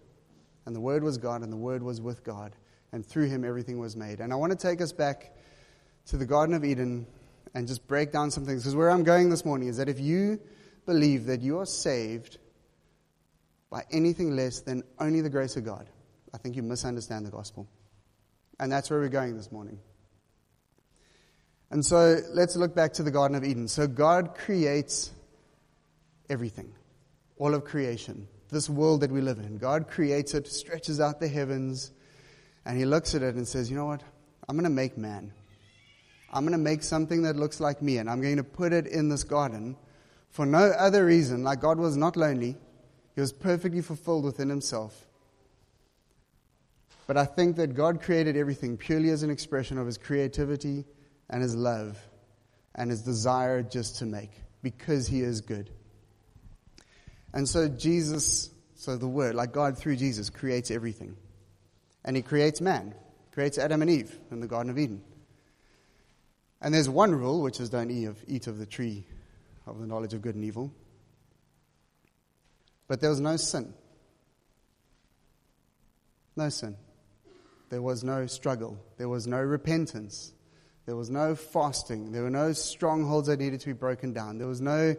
and 0.67 0.77
the 0.77 0.81
Word 0.83 1.03
was 1.03 1.17
God, 1.17 1.41
and 1.41 1.51
the 1.51 1.57
Word 1.57 1.83
was 1.83 1.99
with 1.99 2.23
God, 2.23 2.55
and 2.93 3.07
through 3.07 3.29
him 3.29 3.43
everything 3.43 3.79
was 3.79 3.97
made. 3.97 4.21
And 4.21 4.35
I 4.35 4.37
want 4.37 4.53
to 4.53 4.59
take 4.59 4.83
us 4.83 4.93
back 4.93 5.35
to 6.09 6.19
the 6.19 6.27
Garden 6.27 6.55
of 6.55 6.63
Eden 6.63 7.07
and 7.55 7.67
just 7.67 7.89
break 7.89 8.13
down 8.13 8.31
some 8.31 8.45
things. 8.45 8.65
Because 8.65 8.77
where 8.77 8.91
I'm 8.91 9.03
going 9.03 9.31
this 9.31 9.47
morning 9.47 9.69
is 9.69 9.79
that 9.79 9.89
if 9.89 9.99
you 9.99 10.41
believe 10.85 11.25
that 11.25 11.41
you 11.41 11.59
are 11.61 11.65
saved 11.65 12.37
by 13.71 13.83
anything 13.91 14.37
less 14.37 14.61
than 14.61 14.83
only 14.99 15.23
the 15.23 15.31
grace 15.31 15.57
of 15.57 15.65
God, 15.65 15.89
I 16.35 16.37
think 16.37 16.55
you 16.55 16.63
misunderstand 16.63 17.25
the 17.25 17.31
gospel. 17.31 17.67
And 18.59 18.71
that's 18.71 18.91
where 18.91 19.01
we're 19.01 19.09
going 19.09 19.39
this 19.39 19.51
morning. 19.51 19.79
And 21.71 21.85
so 21.85 22.19
let's 22.31 22.57
look 22.57 22.75
back 22.75 22.93
to 22.95 23.03
the 23.03 23.11
Garden 23.11 23.37
of 23.37 23.45
Eden. 23.45 23.69
So 23.69 23.87
God 23.87 24.35
creates 24.35 25.13
everything 26.29 26.73
all 27.39 27.55
of 27.55 27.65
creation, 27.65 28.29
this 28.51 28.69
world 28.69 29.01
that 29.01 29.11
we 29.11 29.21
live 29.23 29.39
in. 29.39 29.57
God 29.57 29.89
creates 29.89 30.35
it, 30.35 30.47
stretches 30.47 31.01
out 31.01 31.21
the 31.21 31.29
heavens, 31.29 31.91
and 32.67 32.77
He 32.77 32.85
looks 32.85 33.15
at 33.15 33.23
it 33.23 33.35
and 33.35 33.49
says, 33.49 33.71
You 33.71 33.77
know 33.77 33.87
what? 33.87 34.03
I'm 34.49 34.57
going 34.57 34.65
to 34.65 34.71
make 34.71 34.99
man. 34.99 35.33
I'm 36.33 36.45
going 36.45 36.53
to 36.53 36.59
make 36.59 36.83
something 36.83 37.23
that 37.23 37.37
looks 37.37 37.61
like 37.61 37.81
me, 37.81 37.97
and 37.97 38.11
I'm 38.11 38.21
going 38.21 38.37
to 38.37 38.45
put 38.45 38.73
it 38.73 38.87
in 38.87 39.09
this 39.09 39.25
garden 39.25 39.75
for 40.29 40.45
no 40.45 40.71
other 40.79 41.07
reason. 41.07 41.43
Like 41.43 41.61
God 41.61 41.79
was 41.79 41.97
not 41.97 42.17
lonely, 42.17 42.57
He 43.15 43.21
was 43.21 43.33
perfectly 43.33 43.81
fulfilled 43.81 44.25
within 44.25 44.49
Himself. 44.51 45.07
But 47.07 47.17
I 47.17 47.25
think 47.25 47.57
that 47.57 47.75
God 47.75 48.03
created 48.03 48.37
everything 48.37 48.77
purely 48.77 49.11
as 49.11 49.23
an 49.23 49.31
expression 49.31 49.79
of 49.79 49.87
His 49.87 49.97
creativity 49.97 50.85
and 51.31 51.43
His 51.43 51.55
love 51.55 51.99
and 52.75 52.91
His 52.91 53.03
desire 53.03 53.63
just 53.63 53.97
to 53.97 54.07
make 54.07 54.31
because 54.63 55.07
He 55.07 55.21
is 55.21 55.41
good. 55.41 55.71
And 57.33 57.49
so 57.49 57.69
Jesus, 57.69 58.51
so 58.75 58.97
the 58.97 59.09
Word, 59.09 59.35
like 59.35 59.53
God 59.53 59.79
through 59.79 59.97
Jesus, 59.97 60.29
creates 60.29 60.71
everything. 60.71 61.17
And 62.05 62.17
He 62.17 62.23
creates 62.23 62.61
man, 62.61 62.95
creates 63.33 63.57
Adam 63.57 63.81
and 63.81 63.91
Eve 63.91 64.15
in 64.31 64.41
the 64.41 64.47
Garden 64.47 64.71
of 64.71 64.79
Eden. 64.79 65.03
And 66.61 66.75
there's 66.75 66.89
one 66.89 67.15
rule, 67.15 67.41
which 67.41 67.61
is 67.61 67.71
don't 67.71 67.91
eat 67.91 68.05
of, 68.05 68.23
eat 68.27 68.47
of 68.47 68.59
the 68.59 68.67
tree 68.67 69.07
of 69.67 69.79
the 69.79 69.87
knowledge 69.87 70.13
of 70.13 70.21
good 70.21 70.35
and 70.35 70.45
evil. 70.45 70.73
But 72.89 73.01
there 73.01 73.11
was 73.11 73.21
no 73.21 73.37
sin. 73.37 73.73
No 76.37 76.49
sin. 76.49 76.77
There 77.71 77.81
was 77.81 78.03
no 78.03 78.27
struggle. 78.27 78.79
There 78.99 79.09
was 79.09 79.27
no 79.27 79.39
repentance. 79.39 80.33
There 80.91 80.97
was 80.97 81.09
no 81.09 81.37
fasting. 81.37 82.11
There 82.11 82.25
were 82.25 82.31
no 82.31 82.53
strongholds 82.53 83.29
that 83.29 83.39
needed 83.39 83.61
to 83.61 83.67
be 83.69 83.75
broken 83.75 84.13
down. 84.13 84.39
There 84.39 84.49
was 84.49 84.61
no 84.61 84.97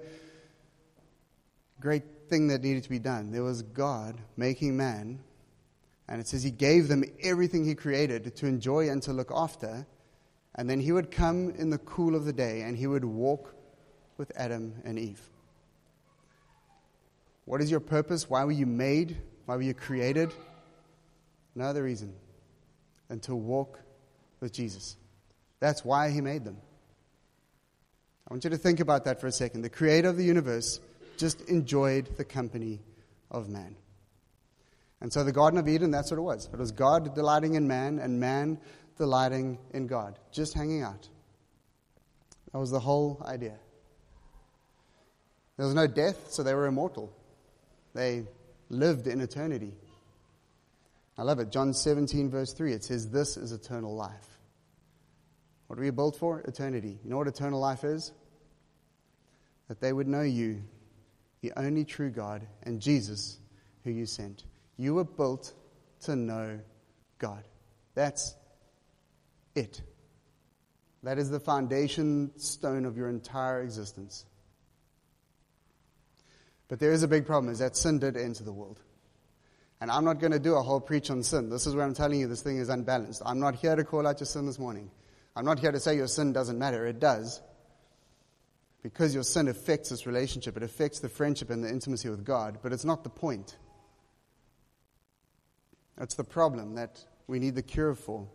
great 1.82 2.30
thing 2.30 2.48
that 2.48 2.62
needed 2.62 2.84
to 2.84 2.90
be 2.90 2.98
done. 2.98 3.34
There 3.34 3.44
was 3.44 3.62
God 3.62 4.18
making 4.38 4.78
man. 4.78 5.20
And 6.08 6.22
it 6.22 6.30
says 6.30 6.44
he 6.44 6.50
gave 6.50 6.88
them 6.88 7.04
everything 7.22 7.66
he 7.66 7.76
created 7.76 8.38
to 8.38 8.48
enjoy 8.48 8.88
and 8.88 9.04
to 9.04 9.12
look 9.12 9.34
after. 9.36 9.86
And 10.56 10.70
then 10.70 10.80
he 10.80 10.94
would 10.94 11.12
come 11.12 11.50
in 11.58 11.72
the 11.72 11.80
cool 11.80 12.16
of 12.16 12.24
the 12.24 12.32
day 12.32 12.62
and 12.62 12.78
he 12.78 12.88
would 12.88 13.04
walk 13.04 13.54
with 14.16 14.32
Adam 14.38 14.74
and 14.86 14.98
Eve. 14.98 15.20
What 17.44 17.60
is 17.60 17.70
your 17.70 17.82
purpose? 17.82 18.30
Why 18.30 18.46
were 18.46 18.54
you 18.54 18.66
made? 18.66 19.18
Why 19.46 19.58
were 19.58 19.62
you 19.62 19.74
created? 19.74 20.34
No 21.54 21.66
other 21.66 21.84
reason 21.84 22.14
than 23.10 23.20
to 23.20 23.36
walk 23.36 23.82
with 24.40 24.54
Jesus. 24.54 24.96
That's 25.62 25.86
why 25.86 26.10
he 26.10 26.20
made 26.20 26.44
them. 26.44 26.58
I 28.28 28.34
want 28.34 28.44
you 28.44 28.50
to 28.50 28.58
think 28.58 28.82
about 28.82 29.06
that 29.06 29.22
for 29.22 29.28
a 29.28 29.32
second. 29.32 29.62
The 29.62 29.70
creator 29.70 30.10
of 30.10 30.18
the 30.18 30.26
universe 30.26 30.82
just 31.18 31.42
enjoyed 31.50 32.18
the 32.18 32.26
company 32.26 32.82
of 33.30 33.48
man. 33.48 33.76
And 35.00 35.14
so 35.14 35.24
the 35.24 35.32
Garden 35.32 35.60
of 35.60 35.68
Eden, 35.68 35.92
that's 35.92 36.12
what 36.12 36.18
it 36.18 36.22
was. 36.22 36.50
It 36.52 36.58
was 36.58 36.72
God 36.72 37.16
delighting 37.16 37.56
in 37.56 37.68
man 37.68 38.00
and 38.00 38.20
man 38.20 38.60
delighting 38.98 39.58
in 39.72 39.88
God, 39.88 40.20
just 40.32 40.54
hanging 40.54 40.82
out. 40.82 41.08
That 42.52 42.60
was 42.60 42.72
the 42.72 42.80
whole 42.80 43.24
idea. 43.26 43.58
There 45.58 45.66
was 45.66 45.76
no 45.76 45.88
death, 45.88 46.32
so 46.32 46.44
they 46.44 46.54
were 46.54 46.66
immortal. 46.66 47.14
They 47.94 48.26
lived 48.70 49.08
in 49.08 49.22
eternity. 49.22 49.74
I 51.18 51.24
love 51.24 51.40
it. 51.40 51.52
John 51.52 51.74
17, 51.74 52.30
verse 52.30 52.54
3, 52.54 52.74
it 52.74 52.84
says, 52.84 53.10
This 53.10 53.38
is 53.38 53.52
eternal 53.52 53.96
life. 53.96 54.31
What 55.72 55.80
are 55.80 55.84
we 55.84 55.90
built 55.90 56.18
for? 56.18 56.42
Eternity. 56.42 57.00
You 57.02 57.10
know 57.10 57.16
what 57.16 57.30
eternal 57.30 57.58
life 57.58 57.86
is? 57.86 58.12
That 59.70 59.80
they 59.80 59.94
would 59.94 60.06
know 60.06 60.22
you, 60.22 60.64
the 61.40 61.54
only 61.56 61.86
true 61.86 62.10
God, 62.10 62.46
and 62.64 62.82
Jesus, 62.82 63.40
who 63.86 63.92
you 63.92 64.06
sent. 64.06 64.44
You 64.76 64.96
were 64.96 65.06
built 65.06 65.54
to 66.02 66.18
know 66.18 66.60
God. 67.20 67.46
That's 67.96 68.36
it. 69.56 69.82
That 71.04 71.18
is 71.18 71.30
the 71.30 71.40
foundation 71.40 72.38
stone 72.38 72.84
of 72.84 72.98
your 72.98 73.08
entire 73.08 73.62
existence. 73.62 74.26
But 76.68 76.82
there 76.82 76.92
is 76.92 77.02
a 77.02 77.08
big 77.08 77.26
problem, 77.26 77.50
is 77.50 77.60
that 77.60 77.78
sin 77.78 77.98
did 77.98 78.18
enter 78.18 78.44
the 78.44 78.52
world. 78.52 78.82
And 79.80 79.90
I'm 79.90 80.04
not 80.04 80.20
going 80.20 80.34
to 80.34 80.40
do 80.40 80.56
a 80.56 80.62
whole 80.62 80.82
preach 80.82 81.10
on 81.10 81.24
sin. 81.24 81.50
This 81.50 81.66
is 81.66 81.76
where 81.76 81.86
I'm 81.86 81.94
telling 81.94 82.20
you 82.20 82.28
this 82.28 82.42
thing 82.42 82.58
is 82.58 82.68
unbalanced. 82.68 83.22
I'm 83.26 83.40
not 83.40 83.56
here 83.56 83.78
to 83.78 83.86
call 83.86 84.06
out 84.06 84.20
your 84.20 84.28
sin 84.28 84.46
this 84.46 84.60
morning. 84.60 84.92
I'm 85.36 85.46
not 85.46 85.60
here 85.60 85.72
to 85.72 85.80
say 85.80 85.96
your 85.96 86.08
sin 86.08 86.34
doesn't 86.34 86.60
matter. 86.60 86.86
It 86.86 87.00
does. 87.00 87.42
Because 88.84 89.14
your 89.14 89.24
sin 89.24 89.48
affects 89.48 89.90
this 89.90 90.08
relationship, 90.08 90.58
it 90.58 90.64
affects 90.64 91.00
the 91.00 91.10
friendship 91.10 91.50
and 91.52 91.64
the 91.64 91.70
intimacy 91.70 92.10
with 92.10 92.26
God, 92.26 92.60
but 92.64 92.74
it's 92.74 92.86
not 92.86 93.04
the 93.04 93.10
point. 93.10 93.58
That's 95.98 96.16
the 96.16 96.24
problem 96.24 96.76
that 96.76 97.04
we 97.28 97.38
need 97.38 97.56
the 97.56 97.62
cure 97.62 97.94
for. 97.94 98.28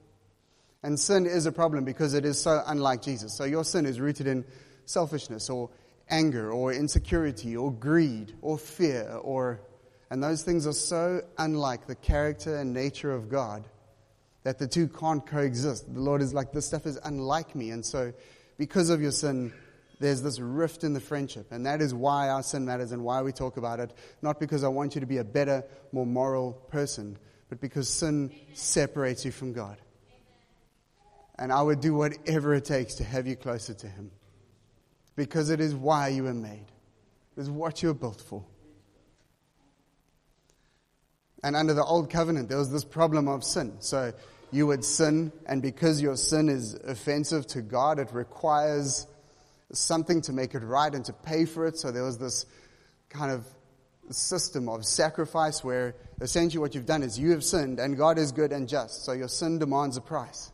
And 0.85 1.01
sin 1.01 1.27
is 1.27 1.47
a 1.47 1.53
problem 1.53 1.85
because 1.85 2.15
it 2.15 2.25
is 2.25 2.41
so 2.41 2.63
unlike 2.65 3.03
Jesus. 3.03 3.37
So 3.37 3.43
your 3.43 3.65
sin 3.65 3.87
is 3.87 3.99
rooted 3.99 4.29
in 4.29 4.45
selfishness 4.85 5.51
or 5.51 5.71
anger 6.09 6.53
or 6.53 6.73
insecurity 6.73 7.57
or 7.57 7.73
greed 7.73 8.35
or 8.41 8.57
fear 8.57 9.19
or 9.23 9.61
and 10.09 10.23
those 10.23 10.45
things 10.45 10.67
are 10.69 10.73
so 10.73 11.21
unlike 11.37 11.89
the 11.89 11.97
character 11.97 12.57
and 12.57 12.73
nature 12.73 13.11
of 13.13 13.29
God 13.29 13.65
that 14.47 14.61
the 14.61 14.69
two 14.69 14.87
can't 14.87 15.27
coexist. 15.27 15.93
The 15.93 15.99
Lord 15.99 16.23
is 16.23 16.33
like, 16.33 16.53
this 16.53 16.67
stuff 16.67 16.87
is 16.87 17.01
unlike 17.03 17.57
me. 17.57 17.71
And 17.71 17.85
so, 17.85 18.13
because 18.59 18.91
of 18.91 19.03
your 19.03 19.11
sin, 19.11 19.53
there's 19.99 20.23
this 20.23 20.39
rift 20.39 20.85
in 20.85 20.93
the 20.93 21.01
friendship. 21.01 21.49
And 21.51 21.67
that 21.67 21.81
is 21.81 21.93
why 21.93 22.29
our 22.29 22.45
sin 22.45 22.65
matters 22.65 22.93
and 22.93 23.03
why 23.03 23.23
we 23.23 23.33
talk 23.33 23.57
about 23.57 23.81
it. 23.81 23.93
Not 24.23 24.39
because 24.39 24.63
I 24.63 24.69
want 24.69 24.95
you 24.95 25.01
to 25.01 25.07
be 25.07 25.17
a 25.17 25.25
better, 25.25 25.65
more 25.91 26.07
moral 26.07 26.53
person, 26.53 27.19
but 27.49 27.61
because 27.61 27.89
sin 27.89 28.33
separates 28.55 29.25
you 29.25 29.33
from 29.33 29.53
God. 29.53 29.79
And 31.41 31.53
I 31.53 31.61
would 31.61 31.81
do 31.81 31.95
whatever 31.95 32.55
it 32.55 32.67
takes 32.67 32.95
to 32.95 33.05
have 33.05 33.27
you 33.27 33.35
closer 33.35 33.75
to 33.75 33.89
Him. 33.89 34.13
Because 35.17 35.51
it 35.51 35.59
is 35.59 35.75
why 35.75 36.07
you 36.07 36.23
were 36.23 36.35
made, 36.35 36.67
it 37.37 37.41
is 37.41 37.51
what 37.51 37.83
you 37.83 37.89
were 37.89 37.95
built 37.95 38.21
for. 38.21 38.45
And 41.43 41.57
under 41.57 41.75
the 41.75 41.85
old 41.85 42.11
covenant, 42.11 42.49
there 42.49 42.59
was 42.59 42.71
this 42.71 42.85
problem 42.85 43.27
of 43.27 43.43
sin. 43.43 43.77
So 43.81 44.13
you 44.53 44.67
would 44.67 44.85
sin, 44.85 45.33
and 45.47 45.61
because 45.61 46.01
your 46.01 46.17
sin 46.17 46.49
is 46.49 46.75
offensive 46.75 47.47
to 47.49 47.63
God, 47.63 47.99
it 47.99 48.13
requires 48.13 49.07
something 49.73 50.23
to 50.23 50.33
make 50.33 50.55
it 50.55 50.61
right 50.61 50.95
and 50.95 51.05
to 51.05 51.13
pay 51.13 51.45
for 51.45 51.67
it. 51.67 51.77
So 51.79 51.91
there 51.91 52.05
was 52.05 52.19
this 52.19 52.47
kind 53.09 53.33
of 53.33 53.45
system 54.11 54.69
of 54.69 54.85
sacrifice 54.85 55.65
where 55.65 55.97
essentially 56.21 56.61
what 56.61 56.75
you've 56.75 56.87
done 56.87 57.03
is 57.03 57.19
you 57.19 57.33
have 57.33 57.43
sinned, 57.43 57.81
and 57.81 57.97
God 57.97 58.19
is 58.19 58.33
good 58.33 58.53
and 58.53 58.69
just. 58.69 59.05
So 59.05 59.13
your 59.13 59.29
sin 59.29 59.59
demands 59.59 59.97
a 59.97 60.01
price. 60.01 60.53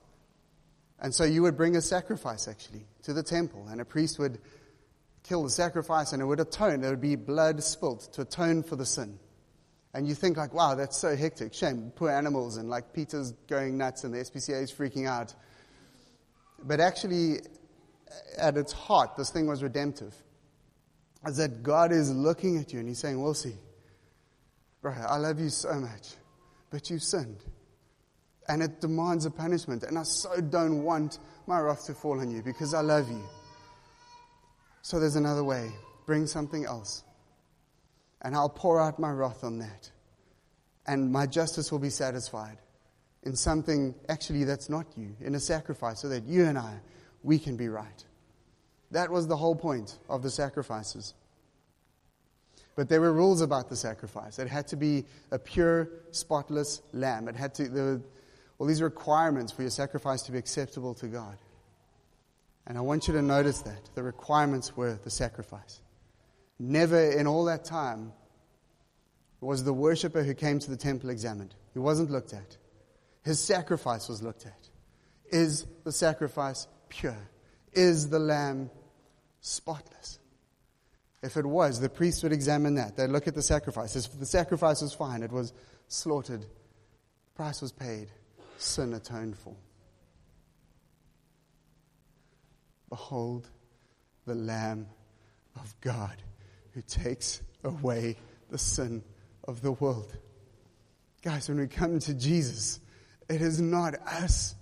And 0.98 1.14
so 1.14 1.24
you 1.24 1.42
would 1.42 1.56
bring 1.56 1.76
a 1.76 1.82
sacrifice 1.82 2.48
actually 2.48 2.86
to 3.02 3.12
the 3.12 3.22
temple, 3.22 3.66
and 3.68 3.80
a 3.80 3.84
priest 3.84 4.18
would 4.18 4.38
kill 5.22 5.42
the 5.42 5.50
sacrifice, 5.50 6.12
and 6.12 6.22
it 6.22 6.24
would 6.24 6.40
atone. 6.40 6.80
There 6.80 6.90
would 6.90 7.00
be 7.00 7.16
blood 7.16 7.62
spilt 7.62 8.12
to 8.14 8.22
atone 8.22 8.62
for 8.62 8.76
the 8.76 8.86
sin. 8.86 9.18
And 9.94 10.08
you 10.08 10.14
think 10.14 10.36
like, 10.36 10.54
wow, 10.54 10.74
that's 10.74 10.96
so 10.96 11.14
hectic. 11.14 11.52
Shame, 11.52 11.92
poor 11.94 12.10
animals, 12.10 12.56
and 12.56 12.70
like 12.70 12.94
PETA's 12.94 13.32
going 13.46 13.76
nuts 13.76 14.04
and 14.04 14.14
the 14.14 14.18
SPCA 14.18 14.62
is 14.62 14.72
freaking 14.72 15.06
out. 15.06 15.34
But 16.64 16.80
actually, 16.80 17.40
at 18.38 18.56
its 18.56 18.72
heart, 18.72 19.16
this 19.16 19.30
thing 19.30 19.46
was 19.46 19.62
redemptive. 19.62 20.14
Is 21.26 21.36
that 21.36 21.62
God 21.62 21.92
is 21.92 22.10
looking 22.10 22.58
at 22.58 22.72
you 22.72 22.80
and 22.80 22.88
He's 22.88 22.98
saying, 22.98 23.20
We'll 23.20 23.34
see. 23.34 23.54
Bro, 24.80 24.94
I 25.08 25.16
love 25.18 25.38
you 25.38 25.50
so 25.50 25.74
much, 25.74 26.14
but 26.70 26.90
you've 26.90 27.02
sinned. 27.02 27.44
And 28.48 28.62
it 28.62 28.80
demands 28.80 29.26
a 29.26 29.30
punishment. 29.30 29.84
And 29.84 29.96
I 29.96 30.02
so 30.02 30.40
don't 30.40 30.82
want 30.82 31.18
my 31.46 31.60
wrath 31.60 31.86
to 31.86 31.94
fall 31.94 32.18
on 32.18 32.30
you 32.30 32.42
because 32.42 32.74
I 32.74 32.80
love 32.80 33.08
you. 33.08 33.22
So 34.80 34.98
there's 34.98 35.14
another 35.14 35.44
way. 35.44 35.70
Bring 36.06 36.26
something 36.26 36.64
else 36.64 37.04
and 38.22 38.34
I'll 38.34 38.48
pour 38.48 38.80
out 38.80 38.98
my 38.98 39.10
wrath 39.10 39.44
on 39.44 39.58
that. 39.58 39.90
And 40.86 41.12
my 41.12 41.26
justice 41.26 41.70
will 41.70 41.78
be 41.78 41.90
satisfied 41.90 42.58
in 43.24 43.36
something 43.36 43.94
actually 44.08 44.44
that's 44.44 44.68
not 44.68 44.86
you, 44.96 45.14
in 45.20 45.34
a 45.34 45.40
sacrifice, 45.40 46.00
so 46.00 46.08
that 46.08 46.24
you 46.24 46.44
and 46.44 46.58
I, 46.58 46.80
we 47.22 47.38
can 47.38 47.56
be 47.56 47.68
right. 47.68 48.04
That 48.90 49.10
was 49.10 49.26
the 49.26 49.36
whole 49.36 49.54
point 49.54 49.98
of 50.08 50.22
the 50.22 50.30
sacrifices. 50.30 51.14
But 52.74 52.88
there 52.88 53.00
were 53.00 53.12
rules 53.12 53.42
about 53.42 53.68
the 53.68 53.76
sacrifice. 53.76 54.38
It 54.38 54.48
had 54.48 54.66
to 54.68 54.76
be 54.76 55.04
a 55.30 55.38
pure, 55.38 55.88
spotless 56.10 56.82
lamb. 56.92 57.28
It 57.28 57.36
had 57.36 57.54
to, 57.56 57.68
there 57.68 57.84
were 57.84 58.00
all 58.58 58.66
these 58.66 58.82
requirements 58.82 59.52
for 59.52 59.62
your 59.62 59.70
sacrifice 59.70 60.22
to 60.22 60.32
be 60.32 60.38
acceptable 60.38 60.94
to 60.94 61.06
God. 61.06 61.36
And 62.66 62.78
I 62.78 62.80
want 62.80 63.08
you 63.08 63.14
to 63.14 63.22
notice 63.22 63.60
that. 63.62 63.90
The 63.94 64.02
requirements 64.02 64.76
were 64.76 64.98
the 65.04 65.10
sacrifice. 65.10 65.80
Never 66.64 67.10
in 67.10 67.26
all 67.26 67.46
that 67.46 67.64
time 67.64 68.12
was 69.40 69.64
the 69.64 69.72
worshiper 69.72 70.22
who 70.22 70.32
came 70.32 70.60
to 70.60 70.70
the 70.70 70.76
temple 70.76 71.10
examined. 71.10 71.56
He 71.72 71.80
wasn't 71.80 72.12
looked 72.12 72.32
at. 72.32 72.56
His 73.24 73.42
sacrifice 73.42 74.08
was 74.08 74.22
looked 74.22 74.46
at. 74.46 74.68
Is 75.28 75.66
the 75.82 75.90
sacrifice 75.90 76.68
pure? 76.88 77.18
Is 77.72 78.10
the 78.10 78.20
lamb 78.20 78.70
spotless? 79.40 80.20
If 81.20 81.36
it 81.36 81.44
was, 81.44 81.80
the 81.80 81.88
priest 81.88 82.22
would 82.22 82.32
examine 82.32 82.76
that. 82.76 82.96
They'd 82.96 83.10
look 83.10 83.26
at 83.26 83.34
the 83.34 83.42
sacrifice. 83.42 83.96
If 83.96 84.16
the 84.20 84.24
sacrifice 84.24 84.82
was 84.82 84.94
fine, 84.94 85.24
it 85.24 85.32
was 85.32 85.52
slaughtered, 85.88 86.46
price 87.34 87.60
was 87.60 87.72
paid, 87.72 88.06
sin 88.58 88.94
atoned 88.94 89.36
for. 89.36 89.56
Behold 92.88 93.48
the 94.26 94.36
Lamb 94.36 94.86
of 95.56 95.74
God 95.80 96.22
who 96.74 96.82
takes 96.82 97.42
away 97.64 98.16
the 98.50 98.58
sin 98.58 99.02
of 99.44 99.62
the 99.62 99.72
world. 99.72 100.16
Guys, 101.22 101.48
when 101.48 101.58
we 101.58 101.66
come 101.66 101.98
to 102.00 102.14
Jesus, 102.14 102.80
it 103.28 103.40
is 103.40 103.60
not 103.60 103.94
us 104.06 104.54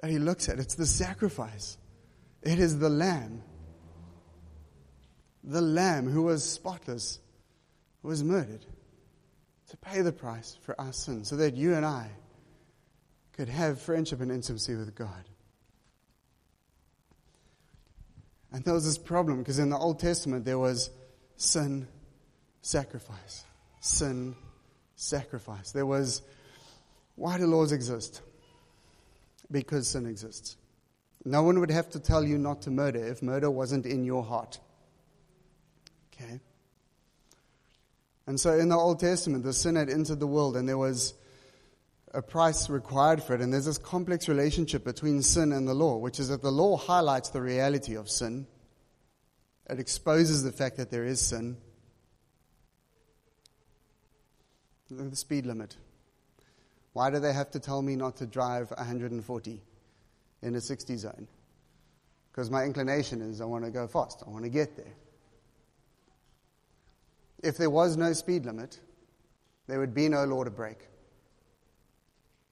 that 0.00 0.10
he 0.10 0.18
looks 0.18 0.48
at, 0.48 0.58
it's 0.58 0.74
the 0.74 0.86
sacrifice. 0.86 1.76
It 2.42 2.58
is 2.58 2.78
the 2.78 2.88
Lamb. 2.88 3.42
The 5.44 5.60
Lamb 5.60 6.08
who 6.08 6.22
was 6.22 6.48
spotless, 6.48 7.20
was 8.02 8.24
murdered 8.24 8.64
to 9.68 9.76
pay 9.76 10.00
the 10.00 10.12
price 10.12 10.56
for 10.62 10.78
our 10.80 10.92
sins 10.92 11.28
so 11.28 11.36
that 11.36 11.54
you 11.54 11.74
and 11.74 11.84
I 11.84 12.10
could 13.32 13.48
have 13.48 13.80
friendship 13.80 14.20
and 14.20 14.30
intimacy 14.30 14.74
with 14.74 14.94
God. 14.94 15.28
And 18.52 18.64
there 18.64 18.74
was 18.74 18.84
this 18.84 18.98
problem 18.98 19.38
because 19.38 19.58
in 19.58 19.70
the 19.70 19.76
Old 19.76 20.00
Testament 20.00 20.44
there 20.44 20.58
was 20.58 20.90
sin, 21.36 21.86
sacrifice, 22.62 23.44
sin, 23.80 24.34
sacrifice. 24.96 25.72
There 25.72 25.86
was, 25.86 26.22
why 27.14 27.38
do 27.38 27.46
laws 27.46 27.72
exist? 27.72 28.22
Because 29.50 29.88
sin 29.88 30.06
exists. 30.06 30.56
No 31.24 31.42
one 31.42 31.60
would 31.60 31.70
have 31.70 31.90
to 31.90 32.00
tell 32.00 32.24
you 32.24 32.38
not 32.38 32.62
to 32.62 32.70
murder 32.70 33.04
if 33.04 33.22
murder 33.22 33.50
wasn't 33.50 33.86
in 33.86 34.04
your 34.04 34.22
heart. 34.22 34.58
Okay? 36.14 36.40
And 38.26 38.38
so 38.38 38.58
in 38.58 38.68
the 38.68 38.76
Old 38.76 39.00
Testament, 39.00 39.44
the 39.44 39.52
sin 39.52 39.76
had 39.76 39.90
entered 39.90 40.20
the 40.20 40.26
world 40.26 40.56
and 40.56 40.68
there 40.68 40.78
was 40.78 41.14
a 42.12 42.22
price 42.22 42.68
required 42.68 43.22
for 43.22 43.34
it. 43.34 43.40
And 43.40 43.52
there's 43.52 43.66
this 43.66 43.78
complex 43.78 44.28
relationship 44.28 44.84
between 44.84 45.22
sin 45.22 45.52
and 45.52 45.66
the 45.66 45.74
law, 45.74 45.96
which 45.96 46.18
is 46.18 46.28
that 46.28 46.42
the 46.42 46.50
law 46.50 46.76
highlights 46.76 47.30
the 47.30 47.40
reality 47.40 47.94
of 47.96 48.10
sin. 48.10 48.46
It 49.68 49.78
exposes 49.78 50.42
the 50.42 50.52
fact 50.52 50.76
that 50.78 50.90
there 50.90 51.04
is 51.04 51.20
sin. 51.20 51.56
Look 54.90 55.04
at 55.04 55.10
the 55.10 55.16
speed 55.16 55.46
limit. 55.46 55.76
Why 56.92 57.10
do 57.10 57.20
they 57.20 57.32
have 57.32 57.52
to 57.52 57.60
tell 57.60 57.80
me 57.80 57.94
not 57.94 58.16
to 58.16 58.26
drive 58.26 58.70
140 58.70 59.62
in 60.42 60.54
a 60.56 60.60
60 60.60 60.96
zone? 60.96 61.28
Because 62.32 62.50
my 62.50 62.64
inclination 62.64 63.22
is 63.22 63.40
I 63.40 63.44
want 63.44 63.64
to 63.64 63.70
go 63.70 63.86
fast. 63.86 64.24
I 64.26 64.30
want 64.30 64.44
to 64.44 64.50
get 64.50 64.76
there. 64.76 64.92
If 67.42 67.56
there 67.56 67.70
was 67.70 67.96
no 67.96 68.12
speed 68.12 68.46
limit, 68.46 68.80
there 69.68 69.78
would 69.78 69.94
be 69.94 70.08
no 70.08 70.24
law 70.24 70.42
to 70.42 70.50
break. 70.50 70.89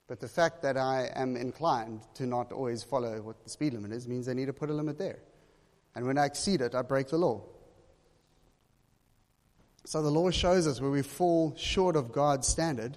But 0.09 0.21
the 0.21 0.29
fact 0.29 0.63
that 0.63 0.79
I 0.79 1.11
am 1.15 1.37
inclined 1.37 2.01
to 2.15 2.27
not 2.27 2.51
always 2.51 2.83
follow 2.83 3.21
what 3.21 3.45
the 3.45 3.51
speed 3.51 3.75
limit 3.75 3.93
is 3.93 4.09
means 4.09 4.27
I 4.27 4.33
need 4.33 4.47
to 4.47 4.55
put 4.55 4.71
a 4.71 4.73
limit 4.73 4.99
there. 4.99 5.19
And 5.95 6.07
when 6.07 6.17
I 6.17 6.25
exceed 6.25 6.63
it, 6.63 6.75
I 6.75 6.81
break 6.81 7.09
the 7.09 7.19
law. 7.19 7.43
So 9.85 10.03
the 10.03 10.11
law 10.11 10.31
shows 10.31 10.67
us 10.67 10.81
where 10.81 10.91
we 10.91 11.03
fall 11.03 11.55
short 11.57 11.95
of 11.95 12.11
God's 12.11 12.49
standard, 12.49 12.97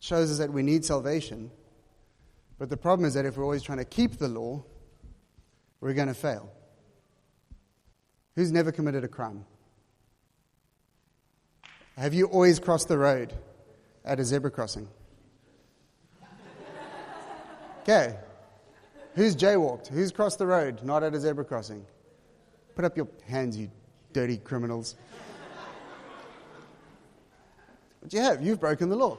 shows 0.00 0.30
us 0.30 0.38
that 0.38 0.52
we 0.52 0.62
need 0.62 0.84
salvation. 0.84 1.50
But 2.58 2.68
the 2.68 2.76
problem 2.76 3.06
is 3.06 3.14
that 3.14 3.24
if 3.24 3.36
we're 3.38 3.44
always 3.44 3.62
trying 3.62 3.78
to 3.78 3.84
keep 3.84 4.18
the 4.18 4.28
law, 4.28 4.64
we're 5.80 5.94
going 5.94 6.08
to 6.08 6.14
fail. 6.14 6.52
Who's 8.34 8.52
never 8.52 8.70
committed 8.70 9.02
a 9.02 9.08
crime? 9.08 9.46
Have 11.96 12.14
you 12.14 12.26
always 12.26 12.58
crossed 12.58 12.88
the 12.88 12.98
road 12.98 13.32
at 14.04 14.20
a 14.20 14.24
zebra 14.24 14.50
crossing? 14.50 14.88
Okay. 17.82 18.16
Who's 19.14 19.36
jaywalked? 19.36 19.88
Who's 19.88 20.12
crossed 20.12 20.38
the 20.38 20.46
road 20.46 20.82
not 20.82 21.02
at 21.02 21.14
a 21.14 21.20
zebra 21.20 21.44
crossing? 21.44 21.84
Put 22.74 22.84
up 22.84 22.96
your 22.96 23.08
hands, 23.26 23.56
you 23.58 23.70
dirty 24.12 24.38
criminals. 24.38 24.96
But 28.02 28.12
you 28.12 28.20
have. 28.20 28.42
You've 28.42 28.60
broken 28.60 28.88
the 28.88 28.96
law. 28.96 29.18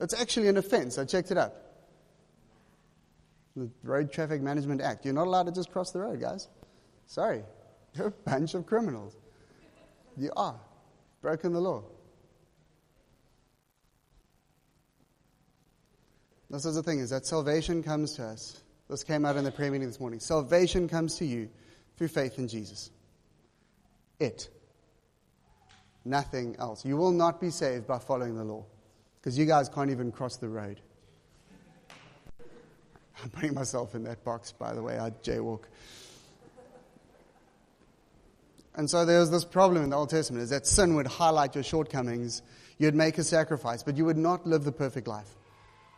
It's 0.00 0.14
actually 0.14 0.48
an 0.48 0.56
offense. 0.56 0.98
I 0.98 1.04
checked 1.04 1.30
it 1.30 1.38
up. 1.38 1.64
The 3.56 3.68
Road 3.82 4.12
Traffic 4.12 4.40
Management 4.40 4.80
Act. 4.80 5.04
You're 5.04 5.14
not 5.14 5.26
allowed 5.26 5.46
to 5.46 5.52
just 5.52 5.72
cross 5.72 5.90
the 5.90 6.00
road, 6.00 6.20
guys. 6.20 6.48
Sorry. 7.06 7.42
You're 7.94 8.08
a 8.08 8.10
bunch 8.10 8.54
of 8.54 8.66
criminals. 8.66 9.16
You 10.16 10.30
are 10.36 10.54
broken 11.20 11.52
the 11.52 11.60
law. 11.60 11.82
This 16.50 16.64
is 16.64 16.76
the 16.76 16.82
thing 16.82 17.00
is 17.00 17.10
that 17.10 17.26
salvation 17.26 17.82
comes 17.82 18.14
to 18.14 18.24
us. 18.24 18.62
This 18.88 19.04
came 19.04 19.24
out 19.24 19.36
in 19.36 19.44
the 19.44 19.50
prayer 19.50 19.70
meeting 19.70 19.88
this 19.88 20.00
morning. 20.00 20.18
Salvation 20.18 20.88
comes 20.88 21.16
to 21.16 21.26
you 21.26 21.50
through 21.96 22.08
faith 22.08 22.38
in 22.38 22.48
Jesus. 22.48 22.90
It. 24.18 24.48
Nothing 26.04 26.56
else. 26.58 26.86
You 26.86 26.96
will 26.96 27.12
not 27.12 27.40
be 27.40 27.50
saved 27.50 27.86
by 27.86 27.98
following 27.98 28.34
the 28.34 28.44
law. 28.44 28.64
Because 29.20 29.38
you 29.38 29.44
guys 29.44 29.68
can't 29.68 29.90
even 29.90 30.10
cross 30.10 30.36
the 30.36 30.48
road. 30.48 30.80
I'm 33.22 33.28
putting 33.30 33.52
myself 33.52 33.94
in 33.94 34.04
that 34.04 34.24
box, 34.24 34.52
by 34.52 34.72
the 34.72 34.82
way. 34.82 34.98
I 34.98 35.10
jaywalk. 35.10 35.64
And 38.74 38.88
so 38.88 39.04
there 39.04 39.20
was 39.20 39.30
this 39.30 39.44
problem 39.44 39.82
in 39.82 39.90
the 39.90 39.96
Old 39.96 40.08
Testament 40.08 40.44
is 40.44 40.50
that 40.50 40.66
sin 40.66 40.94
would 40.94 41.08
highlight 41.08 41.54
your 41.56 41.64
shortcomings. 41.64 42.42
You'd 42.78 42.94
make 42.94 43.18
a 43.18 43.24
sacrifice, 43.24 43.82
but 43.82 43.96
you 43.96 44.04
would 44.04 44.16
not 44.16 44.46
live 44.46 44.62
the 44.64 44.72
perfect 44.72 45.08
life. 45.08 45.28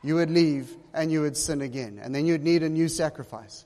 You 0.03 0.15
would 0.17 0.31
leave 0.31 0.77
and 0.95 1.13
you 1.13 1.23
would 1.23 1.37
sin 1.37 1.61
again. 1.61 2.01
And 2.03 2.15
then 2.15 2.27
you'd 2.27 2.43
need 2.43 2.63
a 2.63 2.69
new 2.69 2.89
sacrifice. 2.89 3.65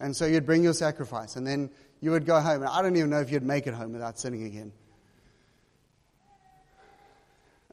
And 0.00 0.16
so 0.16 0.26
you'd 0.26 0.46
bring 0.46 0.62
your 0.62 0.72
sacrifice. 0.72 1.36
And 1.36 1.46
then 1.46 1.70
you 2.00 2.10
would 2.10 2.26
go 2.26 2.40
home. 2.40 2.62
And 2.62 2.70
I 2.70 2.82
don't 2.82 2.96
even 2.96 3.10
know 3.10 3.20
if 3.20 3.30
you'd 3.30 3.42
make 3.42 3.66
it 3.66 3.74
home 3.74 3.92
without 3.92 4.18
sinning 4.18 4.44
again. 4.44 4.72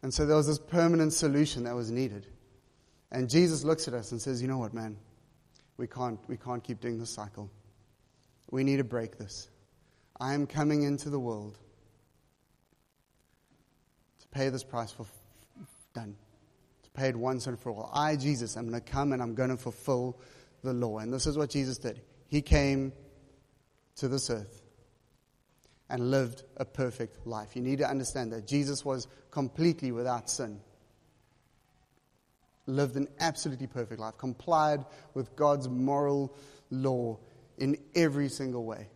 And 0.02 0.14
so 0.14 0.26
there 0.26 0.36
was 0.36 0.48
this 0.48 0.60
permanent 0.60 1.14
solution 1.14 1.64
that 1.64 1.76
was 1.76 1.90
needed. 1.90 2.28
And 3.12 3.30
Jesus 3.30 3.64
looks 3.64 3.88
at 3.88 3.94
us 3.94 4.12
and 4.12 4.22
says, 4.22 4.42
You 4.42 4.50
know 4.50 4.58
what, 4.58 4.74
man? 4.74 4.98
We 5.78 5.88
can't, 5.88 6.20
we 6.28 6.36
can't 6.36 6.64
keep 6.64 6.82
doing 6.82 7.00
this 7.00 7.10
cycle. 7.10 7.50
We 8.52 8.64
need 8.64 8.78
to 8.78 8.84
break 8.84 9.18
this. 9.18 9.50
I 10.20 10.34
am 10.34 10.46
coming 10.46 10.84
into 10.84 11.10
the 11.10 11.20
world 11.20 11.58
to 14.20 14.28
pay 14.28 14.50
this 14.50 14.64
price 14.64 14.92
for 14.92 15.06
done. 15.94 16.16
It 16.98 17.16
once 17.16 17.48
and 17.48 17.60
for 17.60 17.72
all. 17.72 17.90
I, 17.94 18.16
Jesus, 18.16 18.56
am 18.56 18.70
going 18.70 18.82
to 18.82 18.92
come 18.92 19.14
and 19.14 19.22
I'm 19.22 19.34
going 19.34 19.50
to 19.50 19.58
fulfill 19.58 20.20
the 20.64 20.74
law. 20.74 21.00
And 21.00 21.12
this 21.12 21.26
is 21.26 21.38
what 21.38 21.50
Jesus 21.50 21.78
did. 21.78 22.02
He 22.28 22.42
came 22.42 22.94
to 23.96 24.08
this 24.08 24.30
earth 24.30 24.62
and 25.90 26.12
lived 26.12 26.44
a 26.58 26.66
perfect 26.66 27.26
life. 27.26 27.56
You 27.56 27.62
need 27.62 27.80
to 27.80 27.90
understand 27.90 28.32
that 28.34 28.48
Jesus 28.48 28.86
was 28.86 29.08
completely 29.32 29.92
without 29.92 30.30
sin. 30.30 30.60
Lived 32.68 32.96
an 32.96 33.08
absolutely 33.20 33.68
perfect 33.68 34.00
life, 34.00 34.18
complied 34.18 34.86
with 35.14 35.36
God's 35.36 35.68
moral 35.68 36.36
law 36.70 37.20
in 37.58 37.78
every 37.96 38.30
single 38.30 38.66
way 38.66 38.88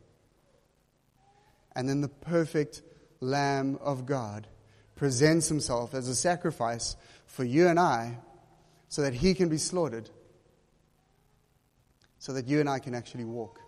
and 1.77 1.87
then 1.87 2.01
the 2.01 2.09
perfect 2.09 2.81
Lamb 3.21 3.77
of 3.81 4.07
God 4.07 4.47
presents 4.95 5.47
himself 5.47 5.93
as 5.93 6.07
a 6.09 6.15
sacrifice 6.15 6.95
for 7.27 7.43
you 7.43 7.67
and 7.67 7.79
I 7.79 8.17
so 8.89 9.03
that 9.03 9.13
he 9.13 9.33
can 9.33 9.49
be 9.49 9.57
slaughtered, 9.57 10.09
so 12.19 12.33
that 12.33 12.47
you 12.47 12.59
and 12.59 12.69
I 12.69 12.79
can 12.79 12.95
actually 12.95 13.25
walk 13.25 13.59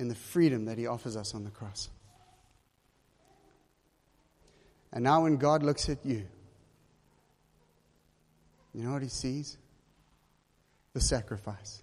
in 0.00 0.08
the 0.08 0.14
freedom 0.14 0.64
that 0.64 0.76
he 0.76 0.86
offers 0.86 1.16
us 1.16 1.34
on 1.34 1.44
the 1.44 1.50
cross. 1.50 1.88
And 4.92 5.04
now, 5.04 5.22
when 5.22 5.36
God 5.36 5.62
looks 5.62 5.88
at 5.88 6.04
you, 6.04 6.26
you 8.74 8.82
know 8.82 8.92
what 8.92 9.02
he 9.02 9.08
sees? 9.08 9.56
The 10.94 11.00
sacrifice. 11.00 11.82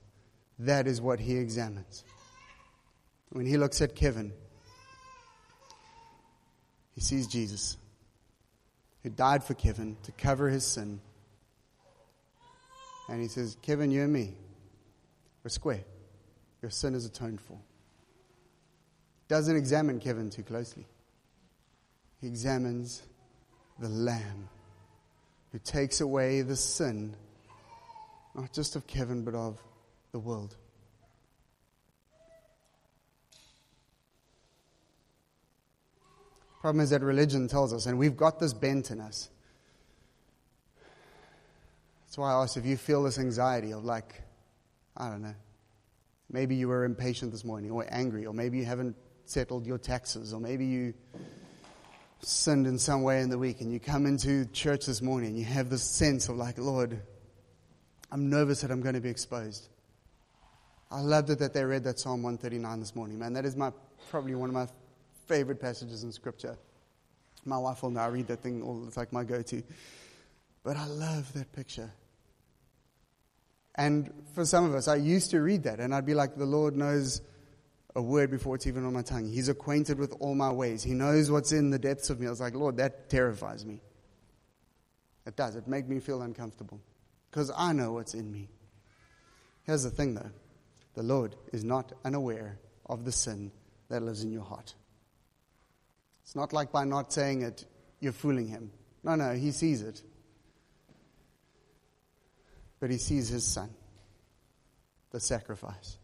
That 0.59 0.87
is 0.87 1.01
what 1.01 1.19
he 1.19 1.37
examines. 1.37 2.03
When 3.29 3.45
he 3.45 3.57
looks 3.57 3.81
at 3.81 3.95
Kevin, 3.95 4.33
he 6.93 7.01
sees 7.01 7.27
Jesus, 7.27 7.77
who 9.03 9.09
died 9.09 9.43
for 9.43 9.53
Kevin 9.53 9.97
to 10.03 10.11
cover 10.11 10.49
his 10.49 10.65
sin. 10.65 11.01
And 13.09 13.21
he 13.21 13.27
says, 13.27 13.57
Kevin, 13.61 13.91
you 13.91 14.03
and 14.03 14.13
me, 14.13 14.35
we're 15.43 15.49
square. 15.49 15.83
Your 16.61 16.71
sin 16.71 16.93
is 16.93 17.05
atoned 17.05 17.41
for. 17.41 17.57
Doesn't 19.27 19.55
examine 19.55 19.99
Kevin 19.99 20.29
too 20.29 20.43
closely. 20.43 20.85
He 22.19 22.27
examines 22.27 23.01
the 23.79 23.89
Lamb 23.89 24.49
who 25.51 25.59
takes 25.59 26.01
away 26.01 26.41
the 26.41 26.55
sin, 26.55 27.15
not 28.35 28.53
just 28.53 28.75
of 28.75 28.87
Kevin, 28.87 29.23
but 29.23 29.33
of 29.33 29.61
the 30.11 30.19
world. 30.19 30.55
Problem 36.61 36.83
is 36.83 36.91
that 36.91 37.01
religion 37.01 37.47
tells 37.47 37.73
us, 37.73 37.87
and 37.87 37.97
we've 37.97 38.15
got 38.15 38.39
this 38.39 38.53
bent 38.53 38.91
in 38.91 38.99
us. 38.99 39.31
That's 42.05 42.19
why 42.19 42.31
I 42.31 42.43
asked 42.43 42.55
if 42.55 42.67
you 42.67 42.77
feel 42.77 43.01
this 43.01 43.17
anxiety 43.17 43.73
of 43.73 43.83
like, 43.83 44.21
I 44.95 45.09
don't 45.09 45.23
know, 45.23 45.33
maybe 46.29 46.55
you 46.55 46.67
were 46.67 46.85
impatient 46.85 47.31
this 47.31 47.43
morning 47.43 47.71
or 47.71 47.87
angry, 47.89 48.27
or 48.27 48.33
maybe 48.35 48.59
you 48.59 48.65
haven't 48.65 48.95
settled 49.25 49.65
your 49.65 49.79
taxes, 49.79 50.35
or 50.35 50.39
maybe 50.39 50.67
you 50.67 50.93
sinned 52.19 52.67
in 52.67 52.77
some 52.77 53.01
way 53.01 53.21
in 53.21 53.31
the 53.31 53.39
week 53.39 53.61
and 53.61 53.73
you 53.73 53.79
come 53.79 54.05
into 54.05 54.45
church 54.45 54.85
this 54.85 55.01
morning 55.01 55.29
and 55.29 55.39
you 55.39 55.45
have 55.45 55.71
this 55.71 55.81
sense 55.81 56.29
of 56.29 56.35
like, 56.35 56.59
Lord, 56.59 57.01
I'm 58.11 58.29
nervous 58.29 58.61
that 58.61 58.69
I'm 58.69 58.81
going 58.81 58.93
to 58.93 59.01
be 59.01 59.09
exposed. 59.09 59.67
I 60.91 60.99
loved 60.99 61.31
it 61.31 61.39
that 61.39 61.55
they 61.55 61.63
read 61.63 61.85
that 61.85 61.97
Psalm 61.97 62.21
139 62.21 62.79
this 62.79 62.95
morning, 62.95 63.17
man. 63.17 63.33
That 63.33 63.45
is 63.45 63.55
my 63.55 63.71
probably 64.11 64.35
one 64.35 64.49
of 64.49 64.53
my 64.53 64.67
favorite 65.31 65.61
passages 65.61 66.03
in 66.03 66.11
Scripture. 66.11 66.57
My 67.45 67.57
wife 67.57 67.83
will 67.83 67.91
now 67.91 68.09
read 68.09 68.27
that 68.27 68.41
thing, 68.41 68.61
all, 68.61 68.83
it's 68.85 68.97
like 68.97 69.13
my 69.13 69.23
go 69.23 69.41
to. 69.41 69.63
But 70.61 70.75
I 70.75 70.85
love 70.87 71.31
that 71.33 71.53
picture. 71.53 71.89
And 73.75 74.11
for 74.35 74.43
some 74.43 74.65
of 74.65 74.75
us, 74.75 74.89
I 74.89 74.97
used 74.97 75.31
to 75.31 75.39
read 75.39 75.63
that, 75.63 75.79
and 75.79 75.95
I'd 75.95 76.05
be 76.05 76.13
like, 76.13 76.35
the 76.35 76.45
Lord 76.45 76.75
knows 76.75 77.21
a 77.95 78.01
word 78.01 78.29
before 78.29 78.55
it's 78.55 78.67
even 78.67 78.85
on 78.85 78.91
my 78.91 79.03
tongue. 79.03 79.25
He's 79.25 79.47
acquainted 79.47 79.97
with 79.97 80.13
all 80.19 80.35
my 80.35 80.51
ways. 80.51 80.83
He 80.83 80.93
knows 80.93 81.31
what's 81.31 81.53
in 81.53 81.69
the 81.69 81.79
depths 81.79 82.09
of 82.09 82.19
me. 82.19 82.27
I 82.27 82.29
was 82.29 82.41
like, 82.41 82.53
Lord, 82.53 82.75
that 82.77 83.09
terrifies 83.09 83.65
me. 83.65 83.79
It 85.25 85.37
does. 85.37 85.55
It 85.55 85.65
makes 85.65 85.87
me 85.87 86.01
feel 86.01 86.21
uncomfortable 86.21 86.81
because 87.29 87.51
I 87.55 87.71
know 87.71 87.93
what's 87.93 88.13
in 88.15 88.29
me. 88.29 88.49
Here's 89.63 89.83
the 89.83 89.91
thing, 89.91 90.13
though 90.13 90.31
the 90.93 91.03
Lord 91.03 91.37
is 91.53 91.63
not 91.63 91.93
unaware 92.03 92.59
of 92.85 93.05
the 93.05 93.13
sin 93.13 93.51
that 93.87 94.03
lives 94.03 94.23
in 94.23 94.31
your 94.33 94.43
heart. 94.43 94.73
It's 96.23 96.35
not 96.35 96.53
like 96.53 96.71
by 96.71 96.83
not 96.83 97.11
saying 97.11 97.41
it, 97.41 97.65
you're 97.99 98.11
fooling 98.11 98.47
him. 98.47 98.71
No, 99.03 99.15
no, 99.15 99.33
he 99.33 99.51
sees 99.51 99.81
it. 99.81 100.01
But 102.79 102.89
he 102.89 102.97
sees 102.97 103.29
his 103.29 103.45
son, 103.45 103.69
the 105.11 105.19
sacrifice. 105.19 105.97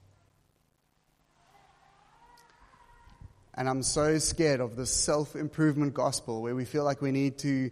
And 3.56 3.68
I'm 3.68 3.82
so 3.82 4.20
scared 4.20 4.60
of 4.60 4.76
the 4.76 4.86
self 4.86 5.36
improvement 5.36 5.96
gospel 5.96 6.44
where 6.44 6.56
we 6.56 6.66
feel 6.66 6.84
like 6.84 7.02
we 7.02 7.12
need 7.12 7.40
to 7.40 7.72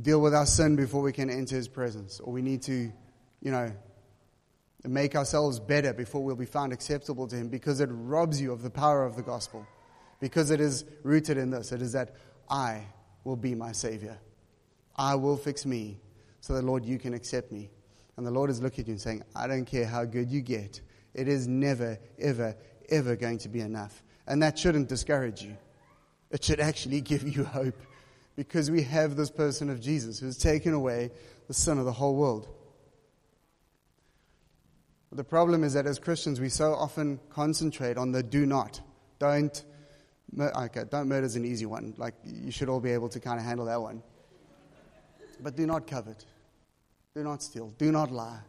deal 0.00 0.20
with 0.20 0.34
our 0.34 0.46
sin 0.46 0.76
before 0.76 1.02
we 1.02 1.12
can 1.12 1.28
enter 1.28 1.56
his 1.56 1.68
presence, 1.68 2.20
or 2.20 2.32
we 2.32 2.40
need 2.40 2.62
to, 2.62 2.90
you 3.42 3.50
know, 3.50 3.70
make 4.82 5.14
ourselves 5.14 5.60
better 5.60 5.92
before 5.92 6.22
we'll 6.22 6.36
be 6.36 6.46
found 6.46 6.72
acceptable 6.72 7.26
to 7.28 7.36
him 7.36 7.48
because 7.48 7.80
it 7.80 7.88
robs 7.90 8.40
you 8.40 8.52
of 8.52 8.62
the 8.62 8.70
power 8.70 9.04
of 9.04 9.16
the 9.16 9.22
gospel. 9.22 9.66
Because 10.24 10.50
it 10.50 10.58
is 10.58 10.86
rooted 11.02 11.36
in 11.36 11.50
this 11.50 11.70
it 11.70 11.82
is 11.82 11.92
that 11.92 12.14
I 12.48 12.86
will 13.24 13.36
be 13.36 13.54
my 13.54 13.72
Savior. 13.72 14.16
I 14.96 15.16
will 15.16 15.36
fix 15.36 15.66
me 15.66 16.00
so 16.40 16.54
that, 16.54 16.64
Lord, 16.64 16.82
you 16.86 16.98
can 16.98 17.12
accept 17.12 17.52
me. 17.52 17.68
And 18.16 18.26
the 18.26 18.30
Lord 18.30 18.48
is 18.48 18.62
looking 18.62 18.84
at 18.84 18.88
you 18.88 18.92
and 18.92 19.00
saying, 19.02 19.22
I 19.36 19.46
don't 19.46 19.66
care 19.66 19.84
how 19.84 20.06
good 20.06 20.30
you 20.30 20.40
get, 20.40 20.80
it 21.12 21.28
is 21.28 21.46
never, 21.46 21.98
ever, 22.18 22.56
ever 22.88 23.16
going 23.16 23.36
to 23.40 23.50
be 23.50 23.60
enough. 23.60 24.02
And 24.26 24.42
that 24.42 24.58
shouldn't 24.58 24.88
discourage 24.88 25.42
you. 25.42 25.58
It 26.30 26.42
should 26.42 26.58
actually 26.58 27.02
give 27.02 27.28
you 27.28 27.44
hope 27.44 27.78
because 28.34 28.70
we 28.70 28.82
have 28.84 29.16
this 29.16 29.30
person 29.30 29.68
of 29.68 29.78
Jesus 29.78 30.20
who's 30.20 30.38
taken 30.38 30.72
away 30.72 31.10
the 31.48 31.54
sin 31.54 31.76
of 31.76 31.84
the 31.84 31.92
whole 31.92 32.16
world. 32.16 32.48
The 35.12 35.22
problem 35.22 35.64
is 35.64 35.74
that 35.74 35.84
as 35.84 35.98
Christians, 35.98 36.40
we 36.40 36.48
so 36.48 36.72
often 36.72 37.20
concentrate 37.28 37.98
on 37.98 38.12
the 38.12 38.22
do 38.22 38.46
not. 38.46 38.80
Don't, 39.18 39.62
okay, 40.38 40.84
don't 40.90 41.08
murder 41.08 41.26
is 41.26 41.36
an 41.36 41.44
easy 41.44 41.66
one. 41.66 41.94
Like, 41.96 42.14
you 42.24 42.50
should 42.50 42.68
all 42.68 42.80
be 42.80 42.90
able 42.90 43.08
to 43.10 43.20
kind 43.20 43.38
of 43.38 43.44
handle 43.44 43.66
that 43.66 43.80
one. 43.80 44.02
But 45.40 45.56
do 45.56 45.66
not 45.66 45.86
covet. 45.86 46.24
Do 47.14 47.22
not 47.22 47.42
steal. 47.42 47.72
Do 47.78 47.92
not 47.92 48.10
lie. 48.10 48.40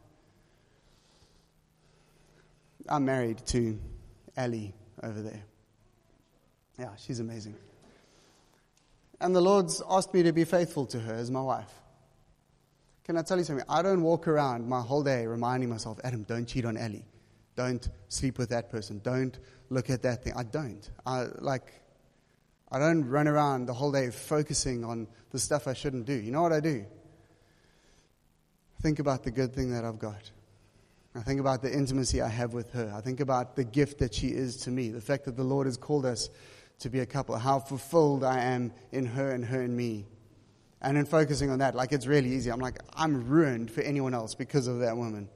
I'm 2.87 3.05
married 3.05 3.45
to 3.47 3.79
Ellie 4.37 4.73
over 5.03 5.21
there. 5.21 5.43
Yeah, 6.79 6.89
she's 6.97 7.19
amazing. 7.19 7.55
And 9.21 9.35
the 9.35 9.41
Lord's 9.41 9.81
asked 9.89 10.13
me 10.13 10.23
to 10.23 10.33
be 10.33 10.43
faithful 10.43 10.85
to 10.87 10.99
her 10.99 11.13
as 11.13 11.31
my 11.31 11.41
wife. 11.41 11.71
Can 13.05 13.17
I 13.17 13.21
tell 13.21 13.37
you 13.37 13.43
something? 13.43 13.65
I 13.69 13.81
don't 13.81 14.01
walk 14.01 14.27
around 14.27 14.67
my 14.67 14.81
whole 14.81 15.03
day 15.03 15.25
reminding 15.25 15.69
myself, 15.69 15.99
Adam, 16.03 16.23
don't 16.23 16.45
cheat 16.45 16.65
on 16.65 16.75
Ellie. 16.75 17.05
Don't 17.55 17.89
sleep 18.09 18.37
with 18.37 18.49
that 18.49 18.69
person. 18.69 18.99
Don't 19.03 19.37
look 19.69 19.89
at 19.89 20.01
that 20.03 20.23
thing. 20.23 20.33
I 20.35 20.43
don't. 20.43 20.89
I 21.05 21.27
like 21.39 21.81
I 22.71 22.79
don't 22.79 23.07
run 23.07 23.27
around 23.27 23.67
the 23.67 23.73
whole 23.73 23.91
day 23.91 24.09
focusing 24.09 24.83
on 24.83 25.07
the 25.31 25.39
stuff 25.39 25.67
I 25.67 25.73
shouldn't 25.73 26.05
do. 26.05 26.13
You 26.13 26.31
know 26.31 26.41
what 26.41 26.51
I 26.51 26.59
do? 26.59 26.85
Think 28.81 28.99
about 28.99 29.23
the 29.23 29.31
good 29.31 29.53
thing 29.53 29.71
that 29.71 29.85
I've 29.85 29.99
got. 29.99 30.31
I 31.15 31.21
think 31.21 31.39
about 31.39 31.61
the 31.61 31.71
intimacy 31.71 32.21
I 32.21 32.27
have 32.27 32.53
with 32.53 32.71
her. 32.73 32.91
I 32.93 32.99
think 32.99 33.21
about 33.21 33.55
the 33.55 33.63
gift 33.63 33.99
that 33.99 34.13
she 34.13 34.27
is 34.27 34.57
to 34.57 34.71
me. 34.71 34.89
The 34.89 34.99
fact 34.99 35.25
that 35.25 35.37
the 35.37 35.43
Lord 35.43 35.65
has 35.67 35.77
called 35.77 36.05
us 36.05 36.29
to 36.79 36.89
be 36.89 36.99
a 36.99 37.05
couple, 37.05 37.37
how 37.37 37.59
fulfilled 37.59 38.23
I 38.23 38.41
am 38.41 38.73
in 38.91 39.05
her 39.05 39.31
and 39.31 39.45
her 39.45 39.61
in 39.61 39.75
me. 39.75 40.05
And 40.81 40.97
in 40.97 41.05
focusing 41.05 41.49
on 41.49 41.59
that, 41.59 41.73
like 41.73 41.93
it's 41.93 42.05
really 42.05 42.29
easy. 42.29 42.51
I'm 42.51 42.59
like, 42.59 42.79
I'm 42.93 43.27
ruined 43.27 43.71
for 43.71 43.81
anyone 43.81 44.13
else 44.13 44.35
because 44.35 44.67
of 44.67 44.79
that 44.79 44.97
woman. 44.97 45.29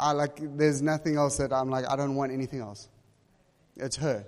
I 0.00 0.12
like, 0.12 0.38
there's 0.56 0.80
nothing 0.80 1.16
else 1.16 1.36
that 1.36 1.52
I'm 1.52 1.68
like, 1.68 1.84
I 1.88 1.94
don't 1.94 2.14
want 2.14 2.32
anything 2.32 2.60
else. 2.60 2.88
It's 3.76 3.96
her. 3.96 4.24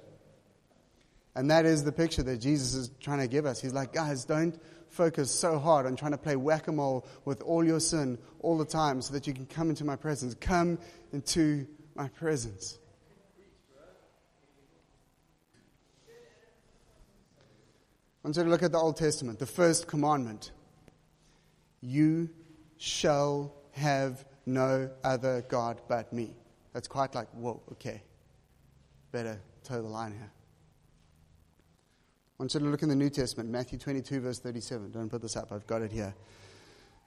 And 1.34 1.50
that 1.50 1.64
is 1.64 1.82
the 1.82 1.92
picture 1.92 2.22
that 2.24 2.36
Jesus 2.36 2.74
is 2.74 2.90
trying 3.00 3.20
to 3.20 3.26
give 3.26 3.46
us. 3.46 3.60
He's 3.60 3.72
like, 3.72 3.94
guys, 3.94 4.26
don't 4.26 4.60
focus 4.90 5.30
so 5.30 5.58
hard 5.58 5.86
on 5.86 5.96
trying 5.96 6.12
to 6.12 6.18
play 6.18 6.36
whack 6.36 6.68
a 6.68 6.72
mole 6.72 7.06
with 7.24 7.40
all 7.40 7.64
your 7.64 7.80
sin 7.80 8.18
all 8.40 8.58
the 8.58 8.66
time 8.66 9.00
so 9.00 9.14
that 9.14 9.26
you 9.26 9.32
can 9.32 9.46
come 9.46 9.70
into 9.70 9.84
my 9.84 9.96
presence. 9.96 10.34
Come 10.34 10.78
into 11.14 11.66
my 11.94 12.08
presence. 12.08 12.78
I 18.22 18.28
want 18.28 18.36
you 18.36 18.44
to 18.44 18.50
look 18.50 18.62
at 18.62 18.72
the 18.72 18.78
Old 18.78 18.98
Testament, 18.98 19.38
the 19.38 19.46
first 19.46 19.88
commandment. 19.88 20.52
You 21.80 22.28
shall 22.76 23.54
have 23.72 24.24
no 24.46 24.90
other 25.04 25.44
God 25.48 25.80
but 25.88 26.12
me. 26.12 26.36
That's 26.72 26.88
quite 26.88 27.14
like, 27.14 27.28
whoa, 27.30 27.60
okay. 27.72 28.02
Better 29.10 29.40
toe 29.64 29.82
the 29.82 29.88
line 29.88 30.12
here. 30.12 30.30
I 32.38 32.42
want 32.42 32.54
you 32.54 32.60
to 32.60 32.66
look 32.66 32.82
in 32.82 32.88
the 32.88 32.96
New 32.96 33.10
Testament, 33.10 33.50
Matthew 33.50 33.78
22, 33.78 34.20
verse 34.20 34.38
37. 34.38 34.90
Don't 34.90 35.08
put 35.08 35.22
this 35.22 35.36
up, 35.36 35.52
I've 35.52 35.66
got 35.66 35.82
it 35.82 35.92
here. 35.92 36.14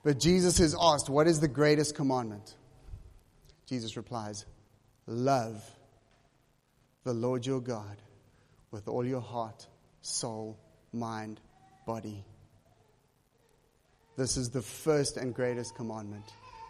But 0.04 0.20
Jesus 0.20 0.60
is 0.60 0.76
asked, 0.80 1.10
What 1.10 1.28
is 1.28 1.40
the 1.40 1.48
greatest 1.48 1.96
commandment? 1.96 2.56
Jesus 3.66 3.98
replies, 3.98 4.46
Love 5.08 5.64
the 7.04 7.14
Lord 7.14 7.46
your 7.46 7.60
God 7.60 7.98
with 8.72 8.88
all 8.88 9.06
your 9.06 9.22
heart, 9.22 9.68
soul, 10.02 10.60
mind, 10.94 11.42
body. 11.86 12.24
This 14.18 14.38
is 14.38 14.50
the 14.50 14.62
first 14.62 15.18
and 15.18 15.34
greatest 15.34 15.76
commandment. 15.76 16.26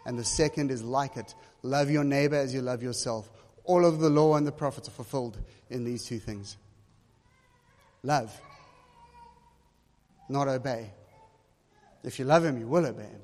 And 0.06 0.16
the 0.16 0.24
second 0.24 0.70
is 0.70 0.82
like 0.82 1.16
it 1.16 1.34
love 1.62 1.90
your 1.90 2.04
neighbor 2.04 2.36
as 2.36 2.54
you 2.54 2.62
love 2.62 2.82
yourself. 2.82 3.28
All 3.64 3.84
of 3.84 3.98
the 3.98 4.08
law 4.08 4.36
and 4.36 4.46
the 4.46 4.52
prophets 4.52 4.86
are 4.86 4.92
fulfilled 4.92 5.36
in 5.68 5.84
these 5.84 6.04
two 6.04 6.20
things 6.20 6.56
love, 8.02 8.40
not 10.28 10.46
obey. 10.46 10.92
If 12.04 12.20
you 12.20 12.24
love 12.24 12.44
him, 12.44 12.56
you 12.56 12.68
will 12.68 12.86
obey 12.86 13.02
him. 13.02 13.20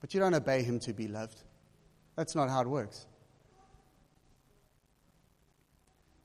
But 0.00 0.14
you 0.14 0.20
don't 0.20 0.32
obey 0.32 0.62
him 0.62 0.80
to 0.80 0.94
be 0.94 1.06
loved. 1.06 1.36
That's 2.16 2.34
not 2.34 2.48
how 2.48 2.62
it 2.62 2.66
works. 2.66 3.06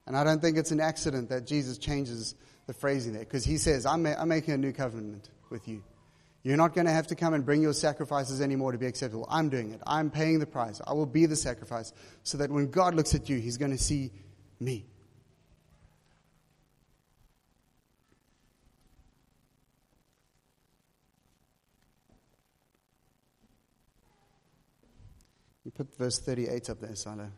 And 0.06 0.16
I 0.16 0.24
don't 0.24 0.40
think 0.40 0.56
it's 0.56 0.70
an 0.70 0.80
accident 0.80 1.28
that 1.28 1.46
Jesus 1.46 1.76
changes 1.76 2.34
the 2.66 2.72
phrasing 2.72 3.12
there 3.12 3.24
because 3.24 3.44
he 3.44 3.58
says, 3.58 3.84
I'm, 3.84 4.04
ma- 4.04 4.14
I'm 4.18 4.28
making 4.28 4.54
a 4.54 4.58
new 4.58 4.72
covenant 4.72 5.28
with 5.50 5.68
you. 5.68 5.82
You're 6.44 6.58
not 6.58 6.74
going 6.74 6.86
to 6.86 6.92
have 6.92 7.06
to 7.06 7.14
come 7.14 7.32
and 7.32 7.44
bring 7.44 7.62
your 7.62 7.72
sacrifices 7.72 8.42
anymore 8.42 8.72
to 8.72 8.78
be 8.78 8.84
acceptable. 8.84 9.26
I'm 9.30 9.48
doing 9.48 9.72
it. 9.72 9.80
I'm 9.86 10.10
paying 10.10 10.38
the 10.38 10.46
price. 10.46 10.78
I 10.86 10.92
will 10.92 11.06
be 11.06 11.24
the 11.24 11.36
sacrifice 11.36 11.94
so 12.22 12.36
that 12.36 12.50
when 12.50 12.70
God 12.70 12.94
looks 12.94 13.14
at 13.14 13.30
you, 13.30 13.38
he's 13.38 13.56
going 13.56 13.70
to 13.70 13.78
see 13.78 14.12
me. 14.60 14.84
You 25.64 25.70
put 25.70 25.96
verse 25.96 26.18
38 26.18 26.68
up 26.68 26.80
there, 26.80 26.94
Silo. 26.94 27.30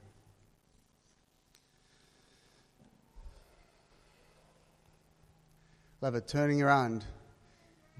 Love 6.00 6.16
it. 6.16 6.26
Turning 6.26 6.60
around, 6.60 7.04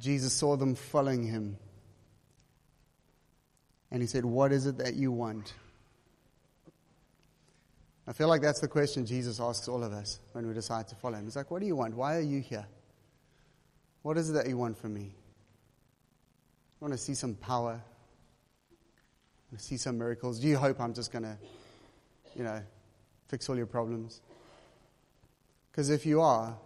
Jesus 0.00 0.32
saw 0.32 0.56
them 0.56 0.74
following 0.74 1.24
him. 1.24 1.56
And 3.90 4.02
he 4.02 4.06
said, 4.06 4.24
What 4.24 4.52
is 4.52 4.66
it 4.66 4.78
that 4.78 4.94
you 4.94 5.12
want? 5.12 5.54
I 8.08 8.12
feel 8.12 8.28
like 8.28 8.42
that's 8.42 8.60
the 8.60 8.68
question 8.68 9.04
Jesus 9.04 9.40
asks 9.40 9.68
all 9.68 9.82
of 9.82 9.92
us 9.92 10.20
when 10.32 10.46
we 10.46 10.54
decide 10.54 10.86
to 10.88 10.94
follow 10.94 11.16
him. 11.16 11.24
He's 11.24 11.36
like, 11.36 11.50
What 11.50 11.60
do 11.60 11.66
you 11.66 11.76
want? 11.76 11.94
Why 11.94 12.16
are 12.16 12.20
you 12.20 12.40
here? 12.40 12.66
What 14.02 14.18
is 14.18 14.30
it 14.30 14.34
that 14.34 14.48
you 14.48 14.56
want 14.56 14.78
from 14.78 14.94
me? 14.94 15.12
I 16.80 16.84
want 16.84 16.92
to 16.92 16.98
see 16.98 17.14
some 17.14 17.34
power. 17.34 17.72
I 17.72 19.44
want 19.50 19.58
to 19.58 19.64
see 19.64 19.76
some 19.76 19.98
miracles. 19.98 20.38
Do 20.38 20.46
you 20.46 20.56
hope 20.56 20.80
I'm 20.80 20.94
just 20.94 21.10
going 21.10 21.24
to, 21.24 21.36
you 22.36 22.44
know, 22.44 22.62
fix 23.28 23.48
all 23.48 23.56
your 23.56 23.66
problems? 23.66 24.20
Because 25.70 25.90
if 25.90 26.06
you 26.06 26.20
are, 26.20 26.56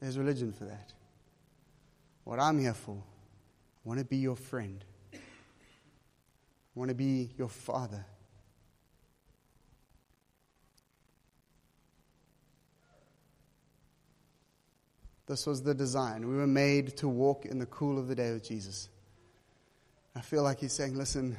there's 0.00 0.18
religion 0.18 0.52
for 0.52 0.64
that. 0.64 0.92
What 2.28 2.40
I'm 2.40 2.58
here 2.58 2.74
for, 2.74 2.92
I 2.92 3.88
want 3.88 4.00
to 4.00 4.04
be 4.04 4.18
your 4.18 4.36
friend. 4.36 4.84
I 5.14 5.18
want 6.74 6.90
to 6.90 6.94
be 6.94 7.30
your 7.38 7.48
father. 7.48 8.04
This 15.26 15.46
was 15.46 15.62
the 15.62 15.72
design. 15.72 16.28
We 16.28 16.36
were 16.36 16.46
made 16.46 16.98
to 16.98 17.08
walk 17.08 17.46
in 17.46 17.58
the 17.58 17.64
cool 17.64 17.98
of 17.98 18.08
the 18.08 18.14
day 18.14 18.30
with 18.34 18.46
Jesus. 18.46 18.90
I 20.14 20.20
feel 20.20 20.42
like 20.42 20.60
he's 20.60 20.74
saying, 20.74 20.98
listen, 20.98 21.34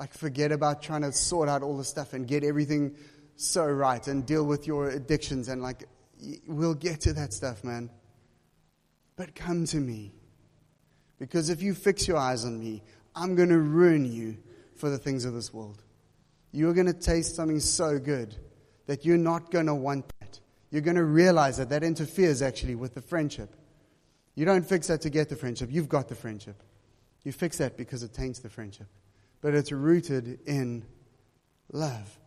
Like, 0.00 0.14
forget 0.14 0.50
about 0.50 0.80
trying 0.80 1.02
to 1.02 1.12
sort 1.12 1.50
out 1.50 1.62
all 1.62 1.76
the 1.76 1.84
stuff 1.84 2.14
and 2.14 2.26
get 2.26 2.42
everything 2.42 2.96
so 3.36 3.66
right 3.66 4.04
and 4.08 4.24
deal 4.24 4.44
with 4.44 4.66
your 4.66 4.88
addictions. 4.88 5.48
And, 5.48 5.60
like, 5.60 5.84
we'll 6.48 6.74
get 6.74 7.02
to 7.02 7.12
that 7.12 7.34
stuff, 7.34 7.62
man. 7.62 7.90
But 9.20 9.34
come 9.34 9.66
to 9.66 9.76
me. 9.76 10.14
Because 11.18 11.50
if 11.50 11.60
you 11.60 11.74
fix 11.74 12.08
your 12.08 12.16
eyes 12.16 12.46
on 12.46 12.58
me, 12.58 12.82
I'm 13.14 13.34
going 13.34 13.50
to 13.50 13.58
ruin 13.58 14.10
you 14.10 14.38
for 14.76 14.88
the 14.88 14.96
things 14.96 15.26
of 15.26 15.34
this 15.34 15.52
world. 15.52 15.82
You're 16.52 16.72
going 16.72 16.86
to 16.86 16.94
taste 16.94 17.36
something 17.36 17.60
so 17.60 17.98
good 17.98 18.34
that 18.86 19.04
you're 19.04 19.18
not 19.18 19.50
going 19.50 19.66
to 19.66 19.74
want 19.74 20.10
that. 20.20 20.40
You're 20.70 20.80
going 20.80 20.96
to 20.96 21.04
realize 21.04 21.58
that 21.58 21.68
that 21.68 21.82
interferes 21.82 22.40
actually 22.40 22.76
with 22.76 22.94
the 22.94 23.02
friendship. 23.02 23.54
You 24.36 24.46
don't 24.46 24.64
fix 24.66 24.86
that 24.86 25.02
to 25.02 25.10
get 25.10 25.28
the 25.28 25.36
friendship, 25.36 25.68
you've 25.70 25.90
got 25.90 26.08
the 26.08 26.14
friendship. 26.14 26.56
You 27.22 27.32
fix 27.32 27.58
that 27.58 27.76
because 27.76 28.02
it 28.02 28.14
taints 28.14 28.38
the 28.38 28.48
friendship. 28.48 28.86
But 29.42 29.52
it's 29.52 29.70
rooted 29.70 30.38
in 30.46 30.86
love. 31.70 32.18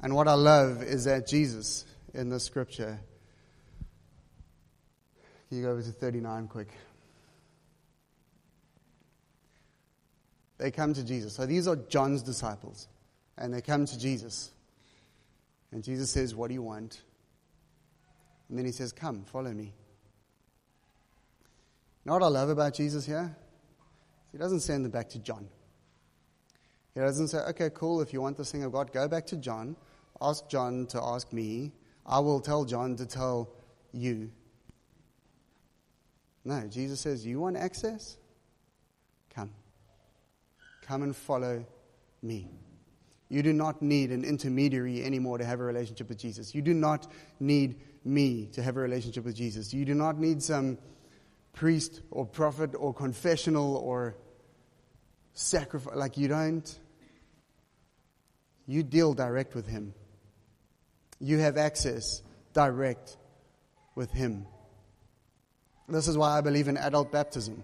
And 0.00 0.14
what 0.14 0.28
I 0.28 0.34
love 0.34 0.84
is 0.84 1.06
that 1.06 1.26
Jesus 1.26 1.84
in 2.14 2.28
the 2.28 2.38
scripture. 2.38 3.00
Can 5.48 5.58
you 5.58 5.64
go 5.64 5.70
over 5.70 5.82
to 5.82 5.90
39 5.90 6.48
quick? 6.48 6.68
They 10.58 10.70
come 10.70 10.92
to 10.92 11.04
Jesus. 11.04 11.34
So 11.34 11.46
these 11.46 11.66
are 11.66 11.76
John's 11.76 12.22
disciples. 12.22 12.88
And 13.38 13.54
they 13.54 13.60
come 13.60 13.86
to 13.86 13.98
Jesus. 13.98 14.50
And 15.70 15.82
Jesus 15.82 16.10
says, 16.10 16.34
What 16.34 16.48
do 16.48 16.54
you 16.54 16.62
want? 16.62 17.00
And 18.48 18.58
then 18.58 18.66
he 18.66 18.72
says, 18.72 18.92
Come, 18.92 19.24
follow 19.24 19.52
me. 19.52 19.64
You 19.64 19.70
know 22.06 22.14
what 22.14 22.22
I 22.22 22.28
love 22.28 22.48
about 22.48 22.74
Jesus 22.74 23.06
here? 23.06 23.34
He 24.32 24.38
doesn't 24.38 24.60
send 24.60 24.84
them 24.84 24.90
back 24.90 25.08
to 25.10 25.18
John. 25.18 25.48
He 26.94 27.00
doesn't 27.00 27.28
say, 27.28 27.38
Okay, 27.50 27.70
cool, 27.72 28.00
if 28.00 28.12
you 28.12 28.20
want 28.20 28.36
this 28.36 28.50
thing 28.50 28.64
of 28.64 28.72
God, 28.72 28.92
go 28.92 29.06
back 29.06 29.26
to 29.26 29.36
John. 29.36 29.76
Ask 30.20 30.48
John 30.48 30.86
to 30.86 31.00
ask 31.00 31.32
me. 31.32 31.72
I 32.04 32.18
will 32.18 32.40
tell 32.40 32.64
John 32.64 32.96
to 32.96 33.06
tell 33.06 33.50
you. 33.92 34.30
No, 36.44 36.66
Jesus 36.68 37.00
says, 37.00 37.26
You 37.26 37.40
want 37.40 37.56
access? 37.56 38.16
Come. 39.34 39.50
Come 40.82 41.02
and 41.02 41.14
follow 41.14 41.64
me. 42.22 42.48
You 43.28 43.42
do 43.42 43.52
not 43.52 43.82
need 43.82 44.10
an 44.10 44.24
intermediary 44.24 45.04
anymore 45.04 45.38
to 45.38 45.44
have 45.44 45.60
a 45.60 45.64
relationship 45.64 46.08
with 46.08 46.18
Jesus. 46.18 46.54
You 46.54 46.62
do 46.62 46.72
not 46.72 47.06
need 47.38 47.80
me 48.04 48.46
to 48.52 48.62
have 48.62 48.76
a 48.76 48.80
relationship 48.80 49.24
with 49.24 49.36
Jesus. 49.36 49.74
You 49.74 49.84
do 49.84 49.94
not 49.94 50.18
need 50.18 50.42
some 50.42 50.78
priest 51.52 52.00
or 52.10 52.24
prophet 52.24 52.70
or 52.74 52.94
confessional 52.94 53.76
or 53.76 54.16
sacrifice. 55.34 55.94
Like, 55.94 56.16
you 56.16 56.28
don't. 56.28 56.78
You 58.66 58.82
deal 58.82 59.12
direct 59.14 59.54
with 59.54 59.66
Him. 59.66 59.94
You 61.20 61.38
have 61.38 61.56
access 61.56 62.22
direct 62.54 63.16
with 63.94 64.10
Him. 64.10 64.46
This 65.88 66.06
is 66.06 66.18
why 66.18 66.36
I 66.36 66.40
believe 66.40 66.68
in 66.68 66.76
adult 66.76 67.10
baptism. 67.10 67.62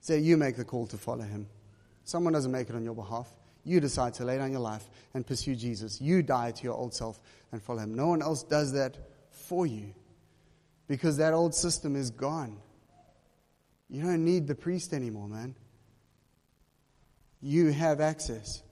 Say 0.00 0.20
you 0.20 0.36
make 0.36 0.56
the 0.56 0.64
call 0.64 0.86
to 0.86 0.96
follow 0.96 1.24
him. 1.24 1.48
Someone 2.04 2.32
doesn't 2.32 2.52
make 2.52 2.70
it 2.70 2.76
on 2.76 2.84
your 2.84 2.94
behalf. 2.94 3.28
You 3.64 3.80
decide 3.80 4.14
to 4.14 4.24
lay 4.24 4.38
down 4.38 4.52
your 4.52 4.60
life 4.60 4.88
and 5.12 5.26
pursue 5.26 5.54
Jesus. 5.54 6.00
You 6.00 6.22
die 6.22 6.52
to 6.52 6.62
your 6.62 6.74
old 6.74 6.94
self 6.94 7.20
and 7.52 7.62
follow 7.62 7.80
him. 7.80 7.94
No 7.94 8.06
one 8.06 8.22
else 8.22 8.42
does 8.42 8.72
that 8.72 8.96
for 9.30 9.66
you 9.66 9.92
because 10.86 11.16
that 11.18 11.34
old 11.34 11.54
system 11.54 11.96
is 11.96 12.10
gone. 12.10 12.56
You 13.90 14.02
don't 14.02 14.24
need 14.24 14.46
the 14.46 14.54
priest 14.54 14.92
anymore, 14.92 15.28
man. 15.28 15.54
You 17.40 17.68
have 17.72 18.00
access. 18.00 18.62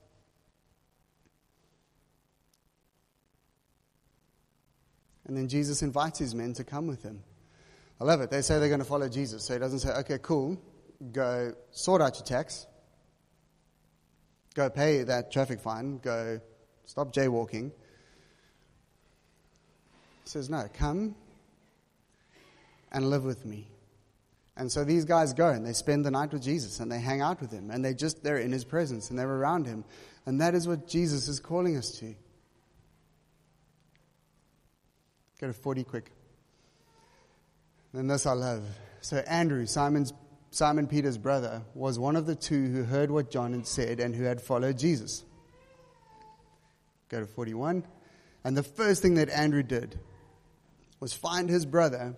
And 5.26 5.36
then 5.36 5.48
Jesus 5.48 5.82
invites 5.82 6.18
his 6.18 6.34
men 6.34 6.52
to 6.54 6.64
come 6.64 6.86
with 6.86 7.02
him. 7.02 7.22
I 8.00 8.04
love 8.04 8.20
it. 8.20 8.30
They 8.30 8.42
say 8.42 8.58
they're 8.58 8.68
going 8.68 8.80
to 8.80 8.86
follow 8.86 9.08
Jesus. 9.08 9.44
So 9.44 9.54
he 9.54 9.58
doesn't 9.58 9.80
say, 9.80 9.90
okay, 9.90 10.18
cool 10.22 10.58
go 11.12 11.52
sort 11.70 12.02
out 12.02 12.16
your 12.16 12.24
tax, 12.24 12.66
go 14.54 14.70
pay 14.70 15.02
that 15.02 15.30
traffic 15.30 15.60
fine, 15.60 15.98
go 15.98 16.40
stop 16.84 17.12
jaywalking. 17.12 17.70
He 20.24 20.30
says, 20.30 20.50
No, 20.50 20.68
come 20.72 21.14
and 22.92 23.10
live 23.10 23.24
with 23.24 23.44
me. 23.44 23.68
And 24.58 24.72
so 24.72 24.84
these 24.84 25.04
guys 25.04 25.34
go 25.34 25.48
and 25.50 25.66
they 25.66 25.74
spend 25.74 26.06
the 26.06 26.10
night 26.10 26.32
with 26.32 26.42
Jesus 26.42 26.80
and 26.80 26.90
they 26.90 26.98
hang 26.98 27.20
out 27.20 27.42
with 27.42 27.52
him 27.52 27.70
and 27.70 27.84
they 27.84 27.92
just, 27.92 28.24
they're 28.24 28.38
in 28.38 28.52
his 28.52 28.64
presence 28.64 29.10
and 29.10 29.18
they're 29.18 29.30
around 29.30 29.66
him. 29.66 29.84
And 30.24 30.40
that 30.40 30.54
is 30.54 30.66
what 30.66 30.88
Jesus 30.88 31.28
is 31.28 31.38
calling 31.38 31.76
us 31.76 31.90
to. 31.98 32.14
Go 35.40 35.48
to 35.48 35.52
40 35.52 35.84
quick. 35.84 36.10
And 37.92 38.10
this 38.10 38.26
I 38.26 38.32
love. 38.32 38.64
So 39.00 39.18
Andrew, 39.18 39.66
Simon's 39.66 40.12
Simon 40.50 40.86
Peter's 40.86 41.18
brother, 41.18 41.62
was 41.74 41.98
one 41.98 42.16
of 42.16 42.24
the 42.24 42.34
two 42.34 42.70
who 42.70 42.82
heard 42.84 43.10
what 43.10 43.30
John 43.30 43.52
had 43.52 43.66
said 43.66 44.00
and 44.00 44.14
who 44.14 44.24
had 44.24 44.40
followed 44.40 44.78
Jesus. 44.78 45.24
Go 47.08 47.20
to 47.20 47.26
41. 47.26 47.84
And 48.44 48.56
the 48.56 48.62
first 48.62 49.02
thing 49.02 49.14
that 49.14 49.28
Andrew 49.28 49.62
did 49.62 49.98
was 51.00 51.12
find 51.12 51.48
his 51.48 51.66
brother 51.66 52.14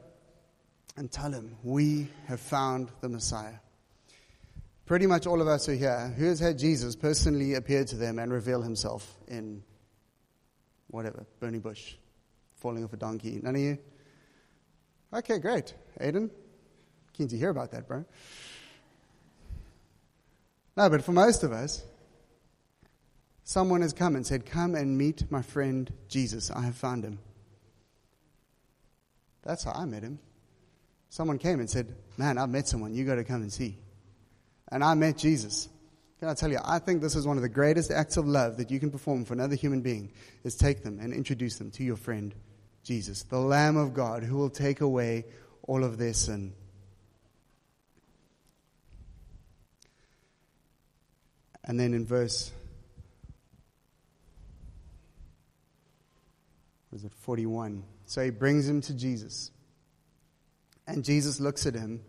and 0.96 1.11
tell 1.11 1.33
him, 1.33 1.57
We 1.62 2.09
have 2.26 2.40
found 2.40 2.90
the 3.00 3.09
Messiah. 3.09 3.54
Pretty 4.87 5.07
much 5.07 5.26
all 5.26 5.40
of 5.40 5.48
us 5.48 5.68
are 5.68 5.74
here. 5.74 6.14
Who 6.16 6.26
has 6.26 6.38
had 6.38 6.59
Jesus 6.59 6.96
personally 6.96 7.54
appear 7.54 7.85
to 7.85 7.96
them 7.96 8.18
and 8.18 8.33
reveal 8.33 8.62
himself 8.62 9.16
in 9.26 9.62
whatever, 10.88 11.26
burning 11.40 11.61
bush, 11.61 11.96
falling 12.59 12.85
off 12.85 12.92
a 12.92 12.97
donkey? 12.97 13.40
None 13.42 13.55
of 13.55 13.61
you? 13.61 13.79
Okay, 15.12 15.38
great. 15.38 15.75
Aiden, 16.01 16.31
Keen 17.18 17.27
to 17.27 17.37
hear 17.37 17.51
about 17.51 17.73
that, 17.73 17.88
bro. 17.88 18.05
No, 20.77 20.88
but 20.88 21.03
for 21.05 21.11
most 21.11 21.42
of 21.42 21.51
us, 21.51 21.83
someone 23.42 23.83
has 23.83 23.92
come 23.92 24.14
and 24.14 24.25
said, 24.25 24.47
Come 24.47 24.77
and 24.77 24.97
meet 24.97 25.29
my 25.29 25.42
friend 25.42 25.92
Jesus. 26.09 26.49
I 26.53 26.62
have 26.62 26.77
found 26.77 27.03
him. 27.03 27.18
That's 29.42 29.64
how 29.64 29.73
I 29.73 29.85
met 29.85 30.05
him. 30.05 30.21
Someone 31.11 31.38
came 31.38 31.59
and 31.59 31.68
said, 31.68 31.92
Man, 32.16 32.38
I've 32.38 32.51
met 32.51 32.68
someone. 32.68 32.94
You 32.94 33.05
got 33.05 33.16
to 33.16 33.25
come 33.25 33.42
and 33.42 33.53
see. 33.53 33.79
And 34.71 34.85
I 34.85 34.94
met 34.94 35.18
Jesus. 35.18 35.68
Can 36.21 36.29
I 36.29 36.35
tell 36.35 36.53
you, 36.53 36.59
I 36.64 36.79
think 36.79 37.03
this 37.03 37.16
is 37.16 37.27
one 37.27 37.37
of 37.37 37.42
the 37.42 37.49
greatest 37.49 37.90
acts 37.90 38.16
of 38.16 38.29
love 38.29 38.59
that 38.59 38.71
you 38.71 38.79
can 38.79 38.92
perform 38.92 39.25
for 39.25 39.35
another 39.35 39.57
human 39.57 39.81
being 39.81 40.12
is 40.44 40.55
take 40.55 40.85
them 40.85 41.01
and 41.01 41.12
introduce 41.12 41.59
them 41.59 41.73
to 41.73 41.83
your 41.83 41.97
friend 41.97 42.33
Jesus, 42.88 43.22
the 43.24 43.38
Lamb 43.38 43.77
of 43.77 43.92
God 43.92 44.22
who 44.22 44.38
will 44.38 44.48
take 44.48 44.81
away 44.81 45.27
all 45.62 45.85
of 45.85 45.98
their 45.98 46.14
sin. 46.14 46.55
And 51.62 51.79
then 51.79 51.92
in 51.92 52.07
verse 52.07 52.51
was 56.90 57.05
it 57.05 57.12
41? 57.12 57.83
So 58.07 58.24
he 58.24 58.31
brings 58.31 58.66
him 58.66 58.81
to 58.81 58.94
Jesus. 58.94 59.51
And 60.87 61.05
Jesus 61.05 61.40
looks 61.40 61.66
at 61.66 61.74
him. 61.74 62.01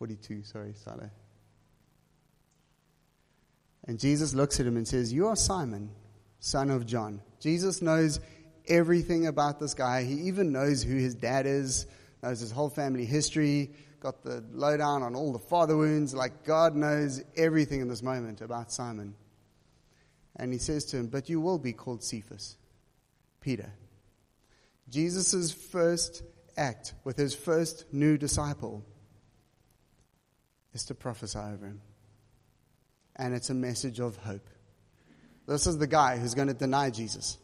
42, 0.00 0.42
sorry, 0.42 0.72
Salah. 0.74 1.12
And 3.86 4.00
Jesus 4.00 4.34
looks 4.34 4.58
at 4.58 4.66
him 4.66 4.76
and 4.76 4.88
says, 4.88 5.12
You 5.12 5.28
are 5.28 5.36
Simon, 5.36 5.90
son 6.40 6.70
of 6.70 6.84
John. 6.84 7.22
Jesus 7.38 7.80
knows 7.80 8.18
everything 8.68 9.26
about 9.26 9.58
this 9.60 9.74
guy. 9.74 10.04
He 10.04 10.28
even 10.28 10.52
knows 10.52 10.82
who 10.82 10.96
his 10.96 11.14
dad 11.14 11.46
is, 11.46 11.86
knows 12.22 12.40
his 12.40 12.50
whole 12.50 12.70
family 12.70 13.04
history, 13.04 13.70
got 14.00 14.22
the 14.22 14.44
lowdown 14.52 15.02
on 15.02 15.14
all 15.14 15.32
the 15.32 15.38
father 15.38 15.76
wounds. 15.76 16.14
Like 16.14 16.44
God 16.44 16.74
knows 16.74 17.22
everything 17.36 17.80
in 17.80 17.88
this 17.88 18.02
moment 18.02 18.40
about 18.40 18.72
Simon. 18.72 19.14
And 20.36 20.52
he 20.52 20.58
says 20.58 20.84
to 20.86 20.98
him, 20.98 21.06
But 21.06 21.28
you 21.28 21.40
will 21.40 21.58
be 21.58 21.72
called 21.72 22.04
Cephas, 22.04 22.56
Peter. 23.40 23.72
Jesus' 24.88 25.52
first 25.52 26.22
act 26.56 26.94
with 27.04 27.16
his 27.16 27.34
first 27.34 27.84
new 27.92 28.16
disciple 28.16 28.84
is 30.72 30.84
to 30.84 30.94
prophesy 30.94 31.38
over 31.38 31.66
him. 31.66 31.80
And 33.16 33.34
it's 33.34 33.50
a 33.50 33.54
message 33.54 33.98
of 33.98 34.16
hope. 34.16 34.46
This 35.46 35.66
is 35.66 35.78
the 35.78 35.86
guy 35.86 36.18
who's 36.18 36.34
going 36.34 36.48
to 36.48 36.54
deny 36.54 36.90
Jesus. 36.90 37.38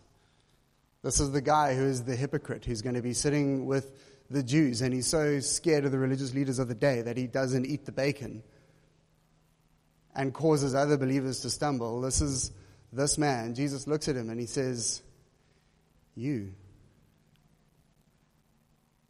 This 1.03 1.19
is 1.19 1.33
the 1.33 1.41
guy 1.41 1.75
who 1.75 1.85
is 1.85 2.05
the 2.05 2.15
hypocrite 2.15 2.65
who's 2.65 2.83
going 2.83 2.95
to 2.95 3.03
be 3.03 3.13
sitting 3.13 3.67
with 3.67 3.93
the 4.31 4.43
Jews, 4.43 4.83
and 4.83 4.95
he's 4.95 5.07
so 5.07 5.41
scared 5.41 5.85
of 5.85 5.93
the 5.93 5.99
religious 5.99 6.33
leaders 6.33 6.59
of 6.59 6.69
the 6.69 6.75
day 6.75 7.03
that 7.03 7.17
he 7.17 7.27
doesn't 7.27 7.67
eat 7.67 7.85
the 7.85 7.93
bacon 7.93 8.43
and 10.15 10.33
causes 10.33 10.75
other 10.75 10.97
believers 10.97 11.41
to 11.41 11.51
stumble. 11.51 12.01
This 12.01 12.21
is 12.21 12.53
this 12.93 13.19
man. 13.19 13.55
Jesus 13.55 13.87
looks 13.87 14.09
at 14.09 14.17
him 14.17 14.31
and 14.31 14.39
he 14.39 14.47
says, 14.47 15.03
You 16.15 16.53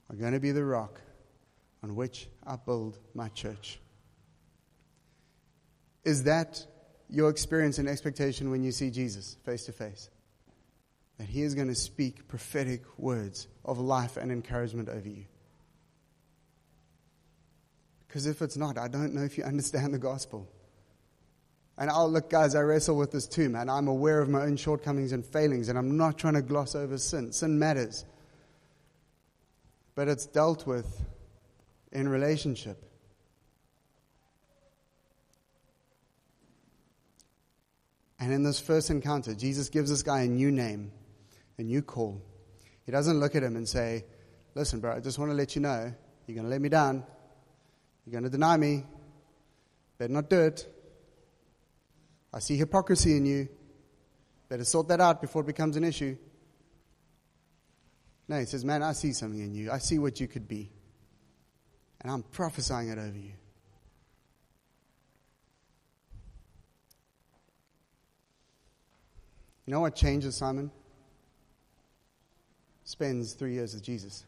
are 0.09 0.17
going 0.17 0.33
to 0.33 0.41
be 0.41 0.53
the 0.53 0.65
rock 0.65 1.01
on 1.83 1.95
which 1.95 2.29
I 2.47 2.57
build 2.57 2.99
my 3.15 3.29
church. 3.29 3.81
Is 6.05 6.25
that 6.25 6.65
your 7.09 7.29
experience 7.29 7.79
and 7.79 7.89
expectation 7.89 8.51
when 8.51 8.63
you 8.63 8.73
see 8.73 8.91
Jesus 8.91 9.37
face 9.45 9.67
to 9.67 9.73
face? 9.73 10.09
That 11.19 11.29
he 11.29 11.43
is 11.43 11.55
going 11.55 11.69
to 11.69 11.75
speak 11.75 12.27
prophetic 12.29 12.83
words 12.99 13.47
of 13.65 13.79
life 13.79 14.17
and 14.17 14.33
encouragement 14.33 14.89
over 14.89 15.09
you. 15.09 15.25
Because 18.07 18.27
if 18.27 18.43
it's 18.43 18.57
not, 18.57 18.77
I 18.77 18.89
don't 18.89 19.15
know 19.15 19.23
if 19.23 19.39
you 19.39 19.45
understand 19.45 19.95
the 19.95 19.99
gospel. 19.99 20.49
And 21.79 21.91
I'll 21.91 22.11
look, 22.11 22.29
guys, 22.29 22.55
I 22.55 22.61
wrestle 22.61 22.97
with 22.97 23.11
this 23.11 23.27
too, 23.27 23.49
man. 23.49 23.69
I'm 23.71 23.89
aware 23.89 24.21
of 24.21 24.29
my 24.29 24.43
own 24.43 24.57
shortcomings 24.57 25.13
and 25.13 25.25
failings, 25.25 25.69
and 25.69 25.79
I'm 25.79 25.97
not 25.97 26.19
trying 26.19 26.35
to 26.35 26.43
gloss 26.43 26.75
over 26.75 26.99
sin. 26.99 27.33
Sin 27.33 27.59
matters. 27.59 28.05
But 29.95 30.09
it's 30.09 30.27
dealt 30.27 30.67
with 30.67 31.03
in 31.91 32.09
relationship. 32.09 32.83
And 38.19 38.33
in 38.33 38.45
this 38.45 38.61
first 38.61 38.91
encounter, 38.91 39.35
Jesus 39.35 39.69
gives 39.69 39.91
this 39.91 40.03
guy 40.03 40.21
a 40.21 40.29
new 40.29 40.53
name, 40.53 40.93
a 41.63 41.65
new 41.65 41.83
call. 41.83 42.21
He 42.85 42.93
doesn't 42.93 43.19
look 43.19 43.35
at 43.35 43.43
him 43.43 43.57
and 43.57 43.69
say, 43.69 44.05
Listen, 44.55 44.81
bro, 44.81 44.95
I 44.95 45.01
just 45.01 45.19
want 45.19 45.31
to 45.31 45.35
let 45.35 45.55
you 45.55 45.63
know 45.63 45.95
you're 46.27 46.35
going 46.35 46.45
to 46.45 46.51
let 46.51 46.61
me 46.61 46.69
down. 46.69 47.05
You're 48.05 48.13
going 48.13 48.25
to 48.25 48.31
deny 48.31 48.57
me. 48.57 48.85
Better 49.97 50.13
not 50.13 50.29
do 50.29 50.41
it. 50.41 50.67
I 52.35 52.39
see 52.39 52.57
hypocrisy 52.57 53.17
in 53.17 53.25
you. 53.25 53.49
Better 54.49 54.65
sort 54.65 54.89
that 54.89 55.01
out 55.01 55.21
before 55.21 55.43
it 55.43 55.47
becomes 55.47 55.77
an 55.77 55.85
issue. 55.85 56.17
No, 58.29 58.39
he 58.39 58.45
says, 58.45 58.65
Man, 58.65 58.83
I 58.83 58.93
see 58.93 59.13
something 59.13 59.41
in 59.41 59.55
you. 59.55 59.71
I 59.71 59.79
see 59.79 59.99
what 59.99 60.21
you 60.21 60.29
could 60.29 60.47
be. 60.47 60.71
And 62.01 62.11
I'm 62.11 62.23
prophesying 62.23 62.89
it 62.89 62.99
over 62.99 63.17
you. 63.17 63.33
You 69.65 69.73
know 69.73 69.81
what 69.81 69.95
changes 69.95 70.37
Simon? 70.37 70.71
Spends 72.85 73.35
three 73.35 73.55
years 73.55 73.75
with 73.75 73.83
Jesus. 73.83 74.25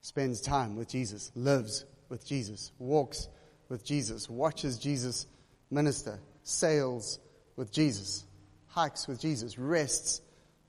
Spends 0.00 0.40
time 0.40 0.76
with 0.76 0.88
Jesus. 0.88 1.32
Lives 1.34 1.84
with 2.08 2.26
Jesus. 2.26 2.72
Walks 2.78 3.28
with 3.68 3.84
Jesus. 3.84 4.28
Watches 4.28 4.78
Jesus 4.78 5.26
minister 5.70 6.20
sails 6.42 7.18
with 7.56 7.72
Jesus, 7.72 8.24
hikes 8.68 9.08
with 9.08 9.20
Jesus, 9.20 9.58
rests 9.58 10.20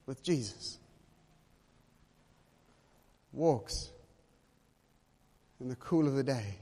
with 0.06 0.23
Jesus, 0.23 0.80
walks 3.32 3.91
in 5.60 5.69
the 5.69 5.76
cool 5.76 6.08
of 6.08 6.15
the 6.15 6.23
day 6.23 6.58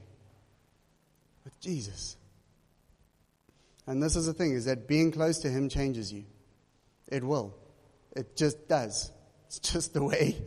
with 1.44 1.58
Jesus. 1.60 2.16
And 3.86 4.02
this 4.02 4.14
is 4.14 4.26
the 4.26 4.32
thing 4.32 4.52
is 4.52 4.66
that 4.66 4.86
being 4.86 5.10
close 5.10 5.38
to 5.40 5.48
him 5.48 5.68
changes 5.68 6.12
you. 6.12 6.24
It 7.08 7.24
will. 7.24 7.54
It 8.14 8.36
just 8.36 8.68
does. 8.68 9.10
It's 9.54 9.70
just 9.70 9.92
the 9.92 10.02
way 10.02 10.42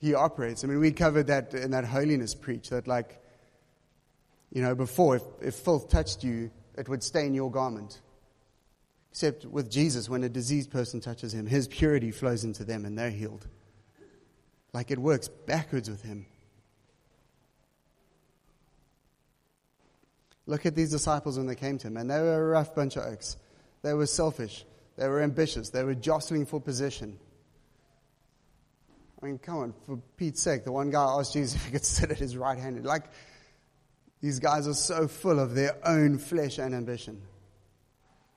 he 0.00 0.14
operates. 0.14 0.64
I 0.64 0.66
mean, 0.66 0.80
we 0.80 0.90
covered 0.90 1.26
that 1.26 1.52
in 1.52 1.72
that 1.72 1.84
holiness 1.84 2.34
preach 2.34 2.70
that 2.70 2.88
like 2.88 3.22
you 4.50 4.62
know, 4.62 4.74
before 4.74 5.16
if, 5.16 5.22
if 5.42 5.54
filth 5.56 5.90
touched 5.90 6.24
you, 6.24 6.50
it 6.78 6.88
would 6.88 7.02
stain 7.02 7.34
your 7.34 7.50
garment. 7.50 8.00
Except 9.10 9.44
with 9.44 9.70
Jesus, 9.70 10.08
when 10.08 10.24
a 10.24 10.30
diseased 10.30 10.70
person 10.70 11.00
touches 11.00 11.34
him, 11.34 11.46
his 11.46 11.68
purity 11.68 12.10
flows 12.10 12.44
into 12.44 12.64
them 12.64 12.86
and 12.86 12.96
they're 12.96 13.10
healed. 13.10 13.46
Like 14.72 14.90
it 14.90 14.98
works 14.98 15.28
backwards 15.28 15.90
with 15.90 16.00
him. 16.02 16.24
Look 20.46 20.64
at 20.64 20.74
these 20.74 20.92
disciples 20.92 21.36
when 21.36 21.46
they 21.46 21.56
came 21.56 21.76
to 21.76 21.88
him, 21.88 21.98
and 21.98 22.08
they 22.08 22.20
were 22.20 22.42
a 22.42 22.48
rough 22.48 22.74
bunch 22.74 22.96
of 22.96 23.02
oaks. 23.04 23.36
They 23.82 23.92
were 23.92 24.06
selfish. 24.06 24.64
They 24.96 25.08
were 25.08 25.20
ambitious. 25.20 25.68
They 25.68 25.84
were 25.84 25.94
jostling 25.94 26.46
for 26.46 26.58
position. 26.58 27.18
I 29.22 29.26
mean, 29.26 29.38
come 29.38 29.56
on, 29.56 29.74
for 29.86 30.00
Pete's 30.16 30.42
sake, 30.42 30.64
the 30.64 30.72
one 30.72 30.90
guy 30.90 31.02
asked 31.02 31.32
Jesus 31.32 31.54
if 31.54 31.64
he 31.64 31.72
could 31.72 31.84
sit 31.84 32.10
at 32.10 32.18
his 32.18 32.36
right 32.36 32.58
hand. 32.58 32.84
Like, 32.84 33.04
these 34.20 34.38
guys 34.38 34.66
are 34.66 34.74
so 34.74 35.08
full 35.08 35.38
of 35.38 35.54
their 35.54 35.76
own 35.84 36.18
flesh 36.18 36.58
and 36.58 36.74
ambition. 36.74 37.22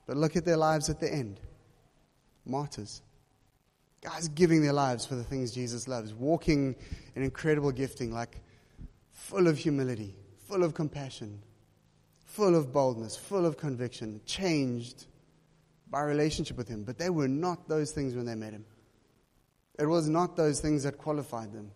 But 0.06 0.18
look 0.18 0.36
at 0.36 0.46
their 0.46 0.58
lives 0.58 0.90
at 0.90 1.00
the 1.00 1.12
end 1.12 1.40
martyrs. 2.46 3.02
Guys 4.02 4.28
giving 4.30 4.62
their 4.62 4.74
lives 4.74 5.06
for 5.06 5.16
the 5.16 5.24
things 5.24 5.52
Jesus 5.52 5.88
loves, 5.88 6.14
walking 6.14 6.76
in 7.16 7.24
incredible 7.24 7.72
gifting, 7.72 8.12
like 8.12 8.40
full 9.12 9.48
of 9.48 9.58
humility, 9.58 10.16
full 10.48 10.64
of 10.64 10.74
compassion, 10.74 11.42
full 12.26 12.56
of 12.56 12.72
boldness, 12.72 13.18
full 13.18 13.46
of 13.46 13.58
conviction, 13.58 14.22
changed 14.26 15.06
by 15.90 16.02
relationship 16.02 16.58
with 16.58 16.68
Him. 16.68 16.84
But 16.84 16.98
they 16.98 17.10
were 17.10 17.28
not 17.28 17.68
those 17.68 17.92
things 17.92 18.16
when 18.16 18.26
they 18.26 18.36
met 18.36 18.54
Him. 18.54 18.66
It 19.80 19.86
was 19.86 20.10
not 20.10 20.36
those 20.36 20.60
things 20.60 20.84
that 20.84 20.98
qualified 20.98 21.54
them. 21.54 21.72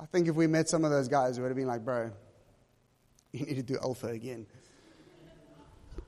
I 0.00 0.06
think 0.06 0.26
if 0.28 0.34
we 0.34 0.46
met 0.48 0.68
some 0.68 0.84
of 0.84 0.90
those 0.90 1.06
guys, 1.06 1.38
we 1.38 1.42
would 1.42 1.50
have 1.50 1.56
been 1.56 1.68
like, 1.68 1.84
bro, 1.84 2.10
you 3.32 3.46
need 3.46 3.56
to 3.56 3.62
do 3.62 3.78
alpha 3.80 4.08
again 4.08 4.46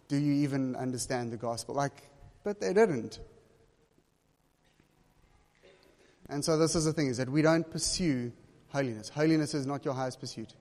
do 0.08 0.16
you 0.16 0.32
even 0.32 0.76
understand 0.76 1.32
the 1.32 1.36
gospel? 1.36 1.74
Like, 1.74 2.08
but 2.42 2.60
they 2.60 2.72
didn't. 2.72 3.20
And 6.28 6.44
so 6.44 6.56
this 6.56 6.74
is 6.74 6.84
the 6.84 6.92
thing 6.92 7.08
is 7.08 7.16
that 7.18 7.28
we 7.28 7.42
don't 7.42 7.68
pursue 7.70 8.32
holiness. 8.68 9.08
Holiness 9.08 9.54
is 9.54 9.66
not 9.66 9.84
your 9.84 9.94
highest 9.94 10.20
pursuit. 10.20 10.54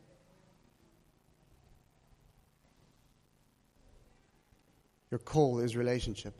Your 5.09 5.19
call 5.19 5.59
is 5.59 5.75
relationship. 5.75 6.33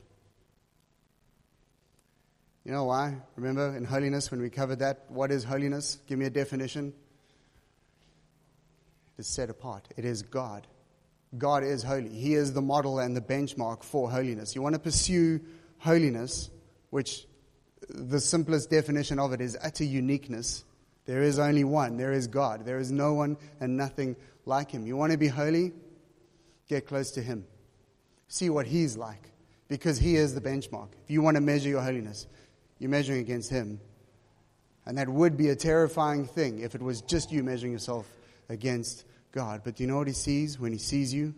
You 2.66 2.72
know 2.72 2.86
why? 2.86 3.18
Remember 3.36 3.76
in 3.76 3.84
holiness 3.84 4.32
when 4.32 4.42
we 4.42 4.50
covered 4.50 4.80
that? 4.80 5.06
What 5.10 5.32
is 5.32 5.44
holiness? 5.44 6.00
Give 6.08 6.18
me 6.18 6.26
a 6.26 6.30
definition. 6.30 6.94
It 9.18 9.22
is 9.22 9.28
set 9.28 9.50
apart. 9.50 9.88
It 9.98 10.06
is 10.06 10.22
God. 10.22 10.66
God 11.38 11.64
is 11.64 11.84
holy. 11.84 12.10
He 12.10 12.36
is 12.36 12.54
the 12.54 12.62
model 12.62 13.00
and 13.00 13.16
the 13.18 13.22
benchmark 13.22 13.84
for 13.84 14.10
holiness. 14.10 14.56
You 14.56 14.62
want 14.62 14.76
to 14.76 14.80
pursue 14.80 15.42
holiness, 15.80 16.50
which 16.90 17.28
the 17.90 18.20
simplest 18.20 18.70
definition 18.70 19.20
of 19.20 19.34
it 19.34 19.42
is 19.42 19.58
utter 19.62 19.84
uniqueness. 19.84 20.64
There 21.06 21.22
is 21.22 21.40
only 21.40 21.64
one. 21.64 21.98
There 21.98 22.14
is 22.14 22.28
God. 22.28 22.66
There 22.66 22.80
is 22.80 22.92
no 22.92 23.14
one 23.14 23.38
and 23.60 23.76
nothing 23.76 24.16
like 24.46 24.72
Him. 24.72 24.86
You 24.86 24.96
want 24.96 25.12
to 25.12 25.18
be 25.18 25.28
holy? 25.28 25.74
Get 26.70 26.88
close 26.88 27.12
to 27.12 27.22
Him. 27.22 27.46
See 28.28 28.50
what 28.50 28.66
He's 28.68 28.96
like, 28.96 29.32
because 29.68 29.98
He 29.98 30.16
is 30.16 30.34
the 30.34 30.42
benchmark. 30.42 30.90
If 31.04 31.12
you 31.12 31.22
want 31.22 31.36
to 31.36 31.42
measure 31.42 31.70
your 31.70 31.82
holiness, 31.82 32.26
you're 32.84 32.92
measuring 32.92 33.20
against 33.20 33.50
Him. 33.50 33.80
And 34.86 34.98
that 34.98 35.10
would 35.10 35.38
be 35.38 35.50
a 35.50 35.56
terrifying 35.56 36.26
thing 36.26 36.60
if 36.60 36.76
it 36.76 36.82
was 36.82 37.02
just 37.02 37.32
you 37.32 37.44
measuring 37.44 37.72
yourself 37.72 38.06
against 38.50 39.06
God. 39.32 39.62
But 39.64 39.76
do 39.76 39.84
you 39.84 39.90
know 39.90 39.98
what 39.98 40.08
he 40.08 40.14
sees 40.14 40.60
when 40.60 40.72
he 40.72 40.78
sees 40.78 41.14
you? 41.14 41.34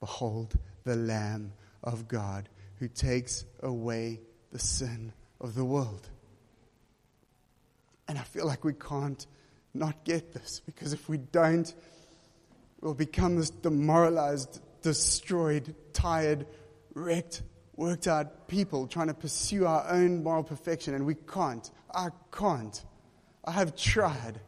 Behold, 0.00 0.54
the 0.84 0.96
Lamb 0.96 1.52
of 1.82 2.08
God 2.08 2.48
who 2.78 2.88
takes 2.88 3.44
away 3.62 4.20
the 4.52 4.58
sin 4.58 5.12
of 5.40 5.54
the 5.54 5.64
world. 5.64 6.08
And 8.06 8.18
I 8.18 8.22
feel 8.22 8.46
like 8.46 8.64
we 8.64 8.72
can't 8.72 9.26
not 9.74 10.04
get 10.04 10.32
this 10.32 10.60
because 10.64 10.92
if 10.92 11.08
we 11.08 11.18
don't, 11.18 11.72
we'll 12.80 12.94
become 12.94 13.36
this 13.36 13.50
demoralized, 13.50 14.62
destroyed, 14.80 15.74
tired, 15.92 16.46
wrecked, 16.94 17.42
worked 17.78 18.08
out 18.08 18.48
people 18.48 18.88
trying 18.88 19.06
to 19.06 19.14
pursue 19.14 19.64
our 19.64 19.88
own 19.88 20.24
moral 20.24 20.42
perfection, 20.42 20.94
and 20.94 21.06
we 21.06 21.14
can't. 21.14 21.70
I 21.94 22.08
can't. 22.32 22.84
I 23.44 23.52
have 23.52 23.76
tried. 23.76 24.40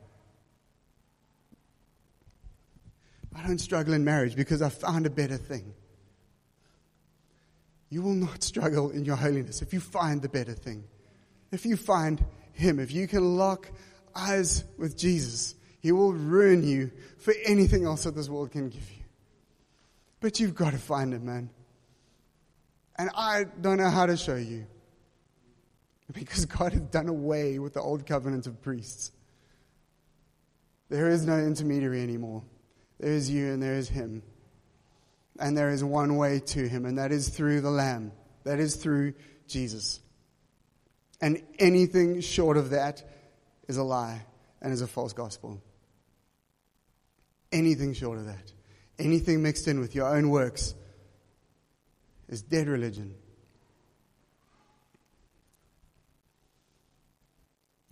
I 3.35 3.47
don't 3.47 3.61
struggle 3.61 3.95
in 3.95 4.05
marriage 4.05 4.35
because 4.35 4.61
I 4.61 4.69
found 4.69 5.07
a 5.07 5.11
better 5.11 5.37
thing. 5.37 5.73
You 7.89 8.03
will 8.03 8.15
not 8.15 8.43
struggle 8.43 8.91
in 8.91 9.05
your 9.05 9.17
holiness 9.17 9.63
if 9.63 9.73
you 9.73 9.79
find 9.79 10.21
the 10.21 10.29
better 10.29 10.53
thing. 10.53 10.83
If 11.53 11.65
you 11.65 11.77
find 11.77 12.23
Him, 12.53 12.81
if 12.81 12.91
you 12.91 13.07
can 13.07 13.37
lock 13.37 13.71
eyes 14.15 14.65
with 14.77 14.99
Jesus, 14.99 15.55
He 15.79 15.93
will 15.93 16.13
ruin 16.13 16.67
you 16.67 16.91
for 17.19 17.33
anything 17.45 17.85
else 17.85 18.05
that 18.05 18.17
this 18.17 18.29
world 18.29 18.51
can 18.51 18.71
give 18.71 18.91
you. 18.91 19.05
But 20.19 20.41
you've 20.41 20.57
got 20.57 20.73
to 20.73 20.79
find 20.79 21.15
Him, 21.15 21.27
man. 21.27 21.51
And 23.01 23.09
I 23.17 23.45
don't 23.63 23.79
know 23.79 23.89
how 23.89 24.05
to 24.05 24.15
show 24.15 24.37
you. 24.37 24.67
Because 26.13 26.45
God 26.45 26.75
has 26.75 26.83
done 26.83 27.09
away 27.09 27.59
with 27.59 27.73
the 27.73 27.81
old 27.81 28.05
covenant 28.05 28.47
of 28.47 28.61
priests. 28.61 29.11
There 30.91 31.09
is 31.09 31.25
no 31.25 31.39
intermediary 31.39 32.03
anymore. 32.03 32.43
There 32.99 33.11
is 33.11 33.31
you 33.31 33.55
and 33.55 33.63
there 33.63 33.77
is 33.77 33.89
him. 33.89 34.23
And 35.39 35.57
there 35.57 35.71
is 35.71 35.83
one 35.83 36.17
way 36.17 36.41
to 36.41 36.69
him, 36.69 36.85
and 36.85 36.99
that 36.99 37.11
is 37.11 37.31
through 37.31 37.63
the 37.63 37.71
Lamb. 37.71 38.13
That 38.45 38.61
is 38.61 38.77
through 38.77 39.15
Jesus. 39.49 40.01
And 41.23 41.43
anything 41.59 42.21
short 42.21 42.59
of 42.59 42.69
that 42.71 43.03
is 43.67 43.79
a 43.79 43.83
lie. 43.83 44.27
and 44.61 44.75
is 44.75 44.83
a 44.83 44.87
false 44.87 45.15
gospel. 45.15 45.63
Anything 47.51 47.95
short 47.95 48.19
of 48.19 48.27
that, 48.27 48.53
anything 48.99 49.43
mixed 49.43 49.69
in 49.69 49.81
with 49.81 49.95
your 49.95 50.15
own 50.15 50.29
works, 50.29 50.75
is 52.31 52.41
dead 52.41 52.69
religion. 52.69 53.15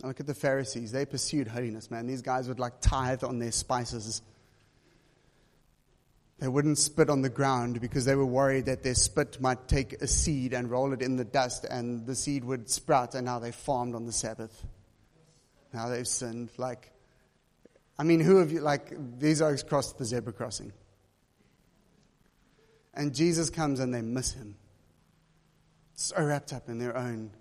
look 0.01 0.21
at 0.21 0.27
the 0.27 0.33
Pharisees. 0.33 0.93
They 0.93 1.05
pursued 1.05 1.49
holiness, 1.49 1.91
man. 1.91 2.07
These 2.07 2.21
guys 2.21 2.47
would 2.47 2.57
like 2.57 2.79
tithe 2.79 3.21
on 3.21 3.39
their 3.39 3.51
spices. 3.51 4.21
They 6.39 6.47
wouldn't 6.47 6.77
spit 6.77 7.09
on 7.09 7.21
the 7.21 7.29
ground 7.29 7.81
because 7.81 8.05
they 8.05 8.15
were 8.15 8.25
worried 8.25 8.67
that 8.67 8.81
their 8.81 8.95
spit 8.95 9.41
might 9.41 9.67
take 9.67 10.01
a 10.01 10.07
seed 10.07 10.53
and 10.53 10.71
roll 10.71 10.93
it 10.93 11.01
in 11.01 11.17
the 11.17 11.25
dust 11.25 11.65
and 11.69 12.05
the 12.05 12.15
seed 12.15 12.45
would 12.45 12.69
sprout 12.69 13.13
and 13.13 13.25
now 13.25 13.39
they 13.39 13.51
farmed 13.51 13.93
on 13.93 14.05
the 14.05 14.13
Sabbath. 14.13 14.65
Now 15.73 15.89
they've 15.89 16.07
sinned. 16.07 16.49
Like, 16.57 16.93
I 17.97 18.03
mean, 18.03 18.21
who 18.21 18.37
of 18.37 18.53
you, 18.53 18.61
like, 18.61 18.93
these 19.19 19.41
oaks 19.41 19.63
crossed 19.63 19.97
the 19.97 20.05
zebra 20.05 20.31
crossing. 20.31 20.71
And 22.99 23.15
Jesus 23.15 23.49
comes 23.49 23.79
and 23.79 23.93
they 23.93 24.01
miss 24.01 24.33
him. 24.33 24.55
So 25.93 26.21
wrapped 26.21 26.51
up 26.51 26.67
in 26.67 26.79
their 26.79 26.97
own 26.97 27.31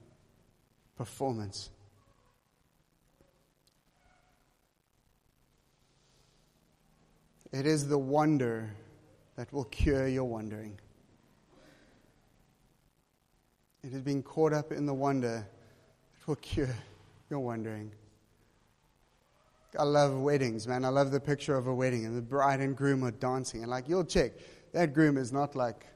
performance. 0.96 1.70
It 7.50 7.66
is 7.66 7.88
the 7.88 7.98
wonder 7.98 8.72
that 9.34 9.52
will 9.52 9.64
cure 9.64 10.06
your 10.06 10.26
wandering. 10.26 10.78
It 13.82 13.92
is 13.92 14.00
being 14.00 14.22
caught 14.22 14.52
up 14.52 14.70
in 14.70 14.86
the 14.86 14.94
wonder 14.94 15.44
that 16.18 16.28
will 16.28 16.36
cure 16.36 16.76
your 17.30 17.40
wandering. 17.40 17.90
I 19.76 19.82
love 19.82 20.20
weddings, 20.20 20.68
man. 20.68 20.84
I 20.84 20.88
love 20.88 21.10
the 21.10 21.18
picture 21.18 21.56
of 21.56 21.66
a 21.66 21.74
wedding 21.74 22.06
and 22.06 22.16
the 22.16 22.22
bride 22.22 22.60
and 22.60 22.76
groom 22.76 23.04
are 23.04 23.10
dancing. 23.10 23.62
And 23.62 23.70
like, 23.70 23.88
you'll 23.88 24.04
check, 24.04 24.32
that 24.72 24.92
groom 24.94 25.16
is 25.16 25.32
not 25.32 25.54
like 25.54 25.86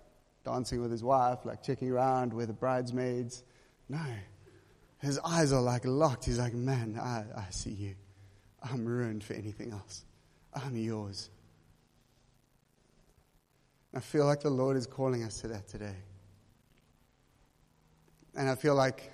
dancing 0.45 0.81
with 0.81 0.91
his 0.91 1.05
wife, 1.05 1.45
like 1.45 1.63
checking 1.63 1.91
around 1.91 2.33
with 2.33 2.49
the 2.49 2.55
bridesmaids. 2.55 3.45
No. 3.89 4.05
His 4.99 5.19
eyes 5.25 5.53
are 5.53 5.61
like 5.61 5.85
locked. 5.85 6.25
He's 6.25 6.39
like, 6.39 6.55
man, 6.55 6.99
I, 7.01 7.25
I 7.37 7.47
see 7.51 7.71
you. 7.71 7.95
I'm 8.63 8.85
ruined 8.85 9.25
for 9.25 9.35
anything 9.35 9.73
else. 9.73 10.05
I'm 10.55 10.77
yours. 10.77 11.31
I 13.95 14.01
feel 14.01 14.27
like 14.27 14.41
the 14.41 14.51
Lord 14.51 14.77
is 14.77 14.87
calling 14.87 15.23
us 15.23 15.41
to 15.41 15.49
that 15.49 15.69
today. 15.69 15.97
And 18.35 18.49
I 18.49 18.55
feel 18.55 18.75
like 18.75 19.13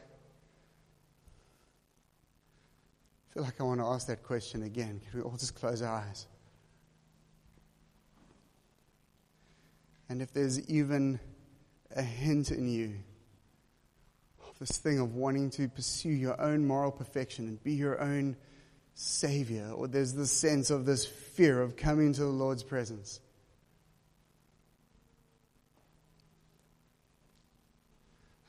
I 3.28 3.34
feel 3.34 3.42
like 3.42 3.60
I 3.60 3.64
want 3.64 3.80
to 3.80 3.86
ask 3.86 4.06
that 4.06 4.22
question 4.22 4.62
again. 4.62 5.00
Can 5.10 5.20
we 5.20 5.22
all 5.22 5.36
just 5.36 5.54
close 5.54 5.82
our 5.82 5.96
eyes? 5.96 6.26
And 10.08 10.22
if 10.22 10.32
there's 10.32 10.68
even 10.68 11.20
a 11.94 12.02
hint 12.02 12.50
in 12.50 12.68
you 12.68 12.94
of 14.48 14.58
this 14.58 14.78
thing 14.78 14.98
of 14.98 15.14
wanting 15.14 15.50
to 15.50 15.68
pursue 15.68 16.08
your 16.10 16.40
own 16.40 16.66
moral 16.66 16.90
perfection 16.90 17.46
and 17.46 17.62
be 17.62 17.74
your 17.74 18.00
own 18.00 18.36
savior, 18.94 19.70
or 19.74 19.86
there's 19.86 20.14
this 20.14 20.30
sense 20.30 20.70
of 20.70 20.86
this 20.86 21.04
fear 21.04 21.60
of 21.60 21.76
coming 21.76 22.12
to 22.14 22.22
the 22.22 22.28
Lord's 22.28 22.62
presence, 22.62 23.20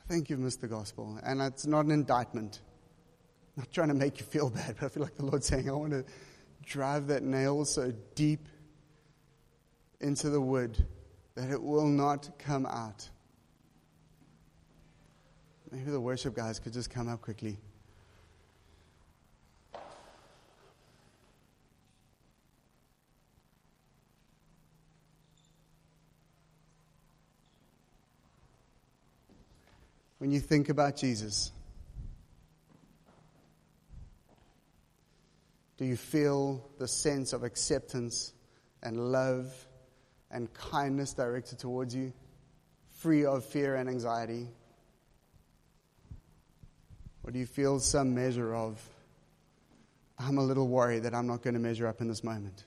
I 0.04 0.12
think 0.12 0.28
you've 0.28 0.40
missed 0.40 0.60
the 0.60 0.66
gospel. 0.66 1.20
And 1.22 1.40
it's 1.40 1.66
not 1.66 1.84
an 1.84 1.92
indictment. 1.92 2.60
I'm 3.56 3.62
not 3.62 3.72
trying 3.72 3.88
to 3.88 3.94
make 3.94 4.18
you 4.18 4.24
feel 4.24 4.50
bad, 4.50 4.76
but 4.80 4.86
I 4.86 4.88
feel 4.88 5.04
like 5.04 5.16
the 5.16 5.24
Lord's 5.24 5.46
saying, 5.46 5.68
I 5.68 5.72
want 5.72 5.92
to 5.92 6.04
drive 6.64 7.08
that 7.08 7.22
nail 7.22 7.64
so 7.64 7.92
deep 8.14 8.48
into 10.00 10.30
the 10.30 10.40
wood 10.40 10.84
that 11.40 11.50
it 11.50 11.62
will 11.62 11.86
not 11.86 12.38
come 12.38 12.66
out. 12.66 13.08
Maybe 15.70 15.90
the 15.90 16.00
worship 16.00 16.34
guys 16.34 16.58
could 16.58 16.74
just 16.74 16.90
come 16.90 17.08
up 17.08 17.22
quickly. 17.22 17.56
when 30.18 30.30
you 30.30 30.40
think 30.40 30.68
about 30.68 30.98
Jesus? 30.98 31.50
Do 35.78 35.86
you 35.86 35.96
feel 35.96 36.68
the 36.78 36.86
sense 36.86 37.32
of 37.32 37.42
acceptance 37.42 38.34
and 38.82 39.10
love 39.10 39.66
and 40.30 40.52
kindness 40.54 41.12
directed 41.12 41.58
towards 41.58 41.94
you, 41.94 42.12
free 42.90 43.24
of 43.24 43.44
fear 43.44 43.76
and 43.76 43.88
anxiety? 43.88 44.48
Or 47.24 47.30
do 47.30 47.38
you 47.38 47.46
feel 47.46 47.80
some 47.80 48.14
measure 48.14 48.54
of, 48.54 48.80
I'm 50.18 50.38
a 50.38 50.42
little 50.42 50.68
worried 50.68 51.02
that 51.02 51.14
I'm 51.14 51.26
not 51.26 51.42
going 51.42 51.54
to 51.54 51.60
measure 51.60 51.86
up 51.86 52.00
in 52.00 52.08
this 52.08 52.24
moment? 52.24 52.64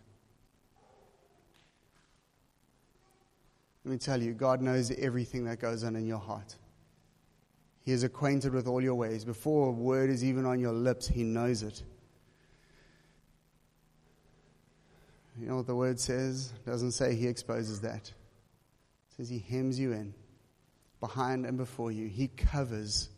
Let 3.86 3.92
me 3.92 3.98
tell 3.98 4.22
you, 4.22 4.34
God 4.34 4.62
knows 4.62 4.92
everything 4.92 5.46
that 5.46 5.60
goes 5.60 5.84
on 5.84 5.96
in 5.96 6.06
your 6.06 6.20
heart. 6.20 6.56
He 7.82 7.92
is 7.92 8.04
acquainted 8.04 8.54
with 8.54 8.66
all 8.66 8.82
your 8.82 8.96
ways. 8.96 9.26
Before 9.26 9.68
a 9.68 9.72
word 9.72 10.10
is 10.10 10.24
even 10.24 10.46
on 10.46 10.60
your 10.60 10.72
lips, 10.72 11.08
He 11.08 11.24
knows 11.24 11.64
it. 11.64 11.84
You 15.40 15.48
know 15.48 15.58
what 15.58 15.68
the 15.68 15.76
word 15.76 16.00
says? 16.00 16.54
It 16.56 16.70
doesn't 16.70 16.92
say 16.92 17.16
He 17.16 17.28
exposes 17.28 17.82
that. 17.82 18.08
It 18.08 19.16
says 19.18 19.30
He 19.30 19.40
hems 19.40 19.80
you 19.80 19.92
in, 19.92 20.14
behind 21.00 21.46
and 21.46 21.58
before 21.58 21.92
you. 21.92 22.08
He 22.08 22.28
covers. 22.28 23.10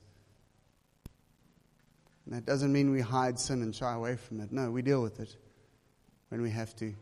And 2.26 2.36
that 2.36 2.46
doesn't 2.46 2.72
mean 2.72 2.92
we 2.92 3.02
hide 3.02 3.40
sin 3.40 3.62
and 3.62 3.76
shy 3.76 3.94
away 3.94 4.16
from 4.16 4.40
it. 4.42 4.52
No, 4.52 4.72
we 4.72 4.82
deal 4.82 5.02
with 5.02 5.20
it 5.20 5.36
when 6.30 6.42
we 6.42 6.50
have 6.50 6.76
to. 6.78 6.94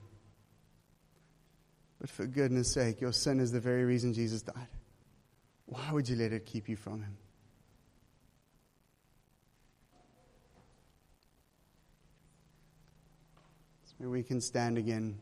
But 2.02 2.10
for 2.10 2.26
goodness 2.26 2.74
sake, 2.74 3.00
your 3.00 3.14
sin 3.14 3.40
is 3.40 3.52
the 3.52 3.62
very 3.62 3.86
reason 3.86 4.14
Jesus 4.14 4.42
died. 4.42 4.68
Why 5.68 5.92
would 5.92 6.10
you 6.10 6.18
let 6.18 6.34
it 6.34 6.46
keep 6.46 6.68
you 6.68 6.76
from 6.76 7.02
Him? 7.02 7.18
We 14.10 14.24
can 14.24 14.42
stand 14.42 14.78
again. 14.78 15.18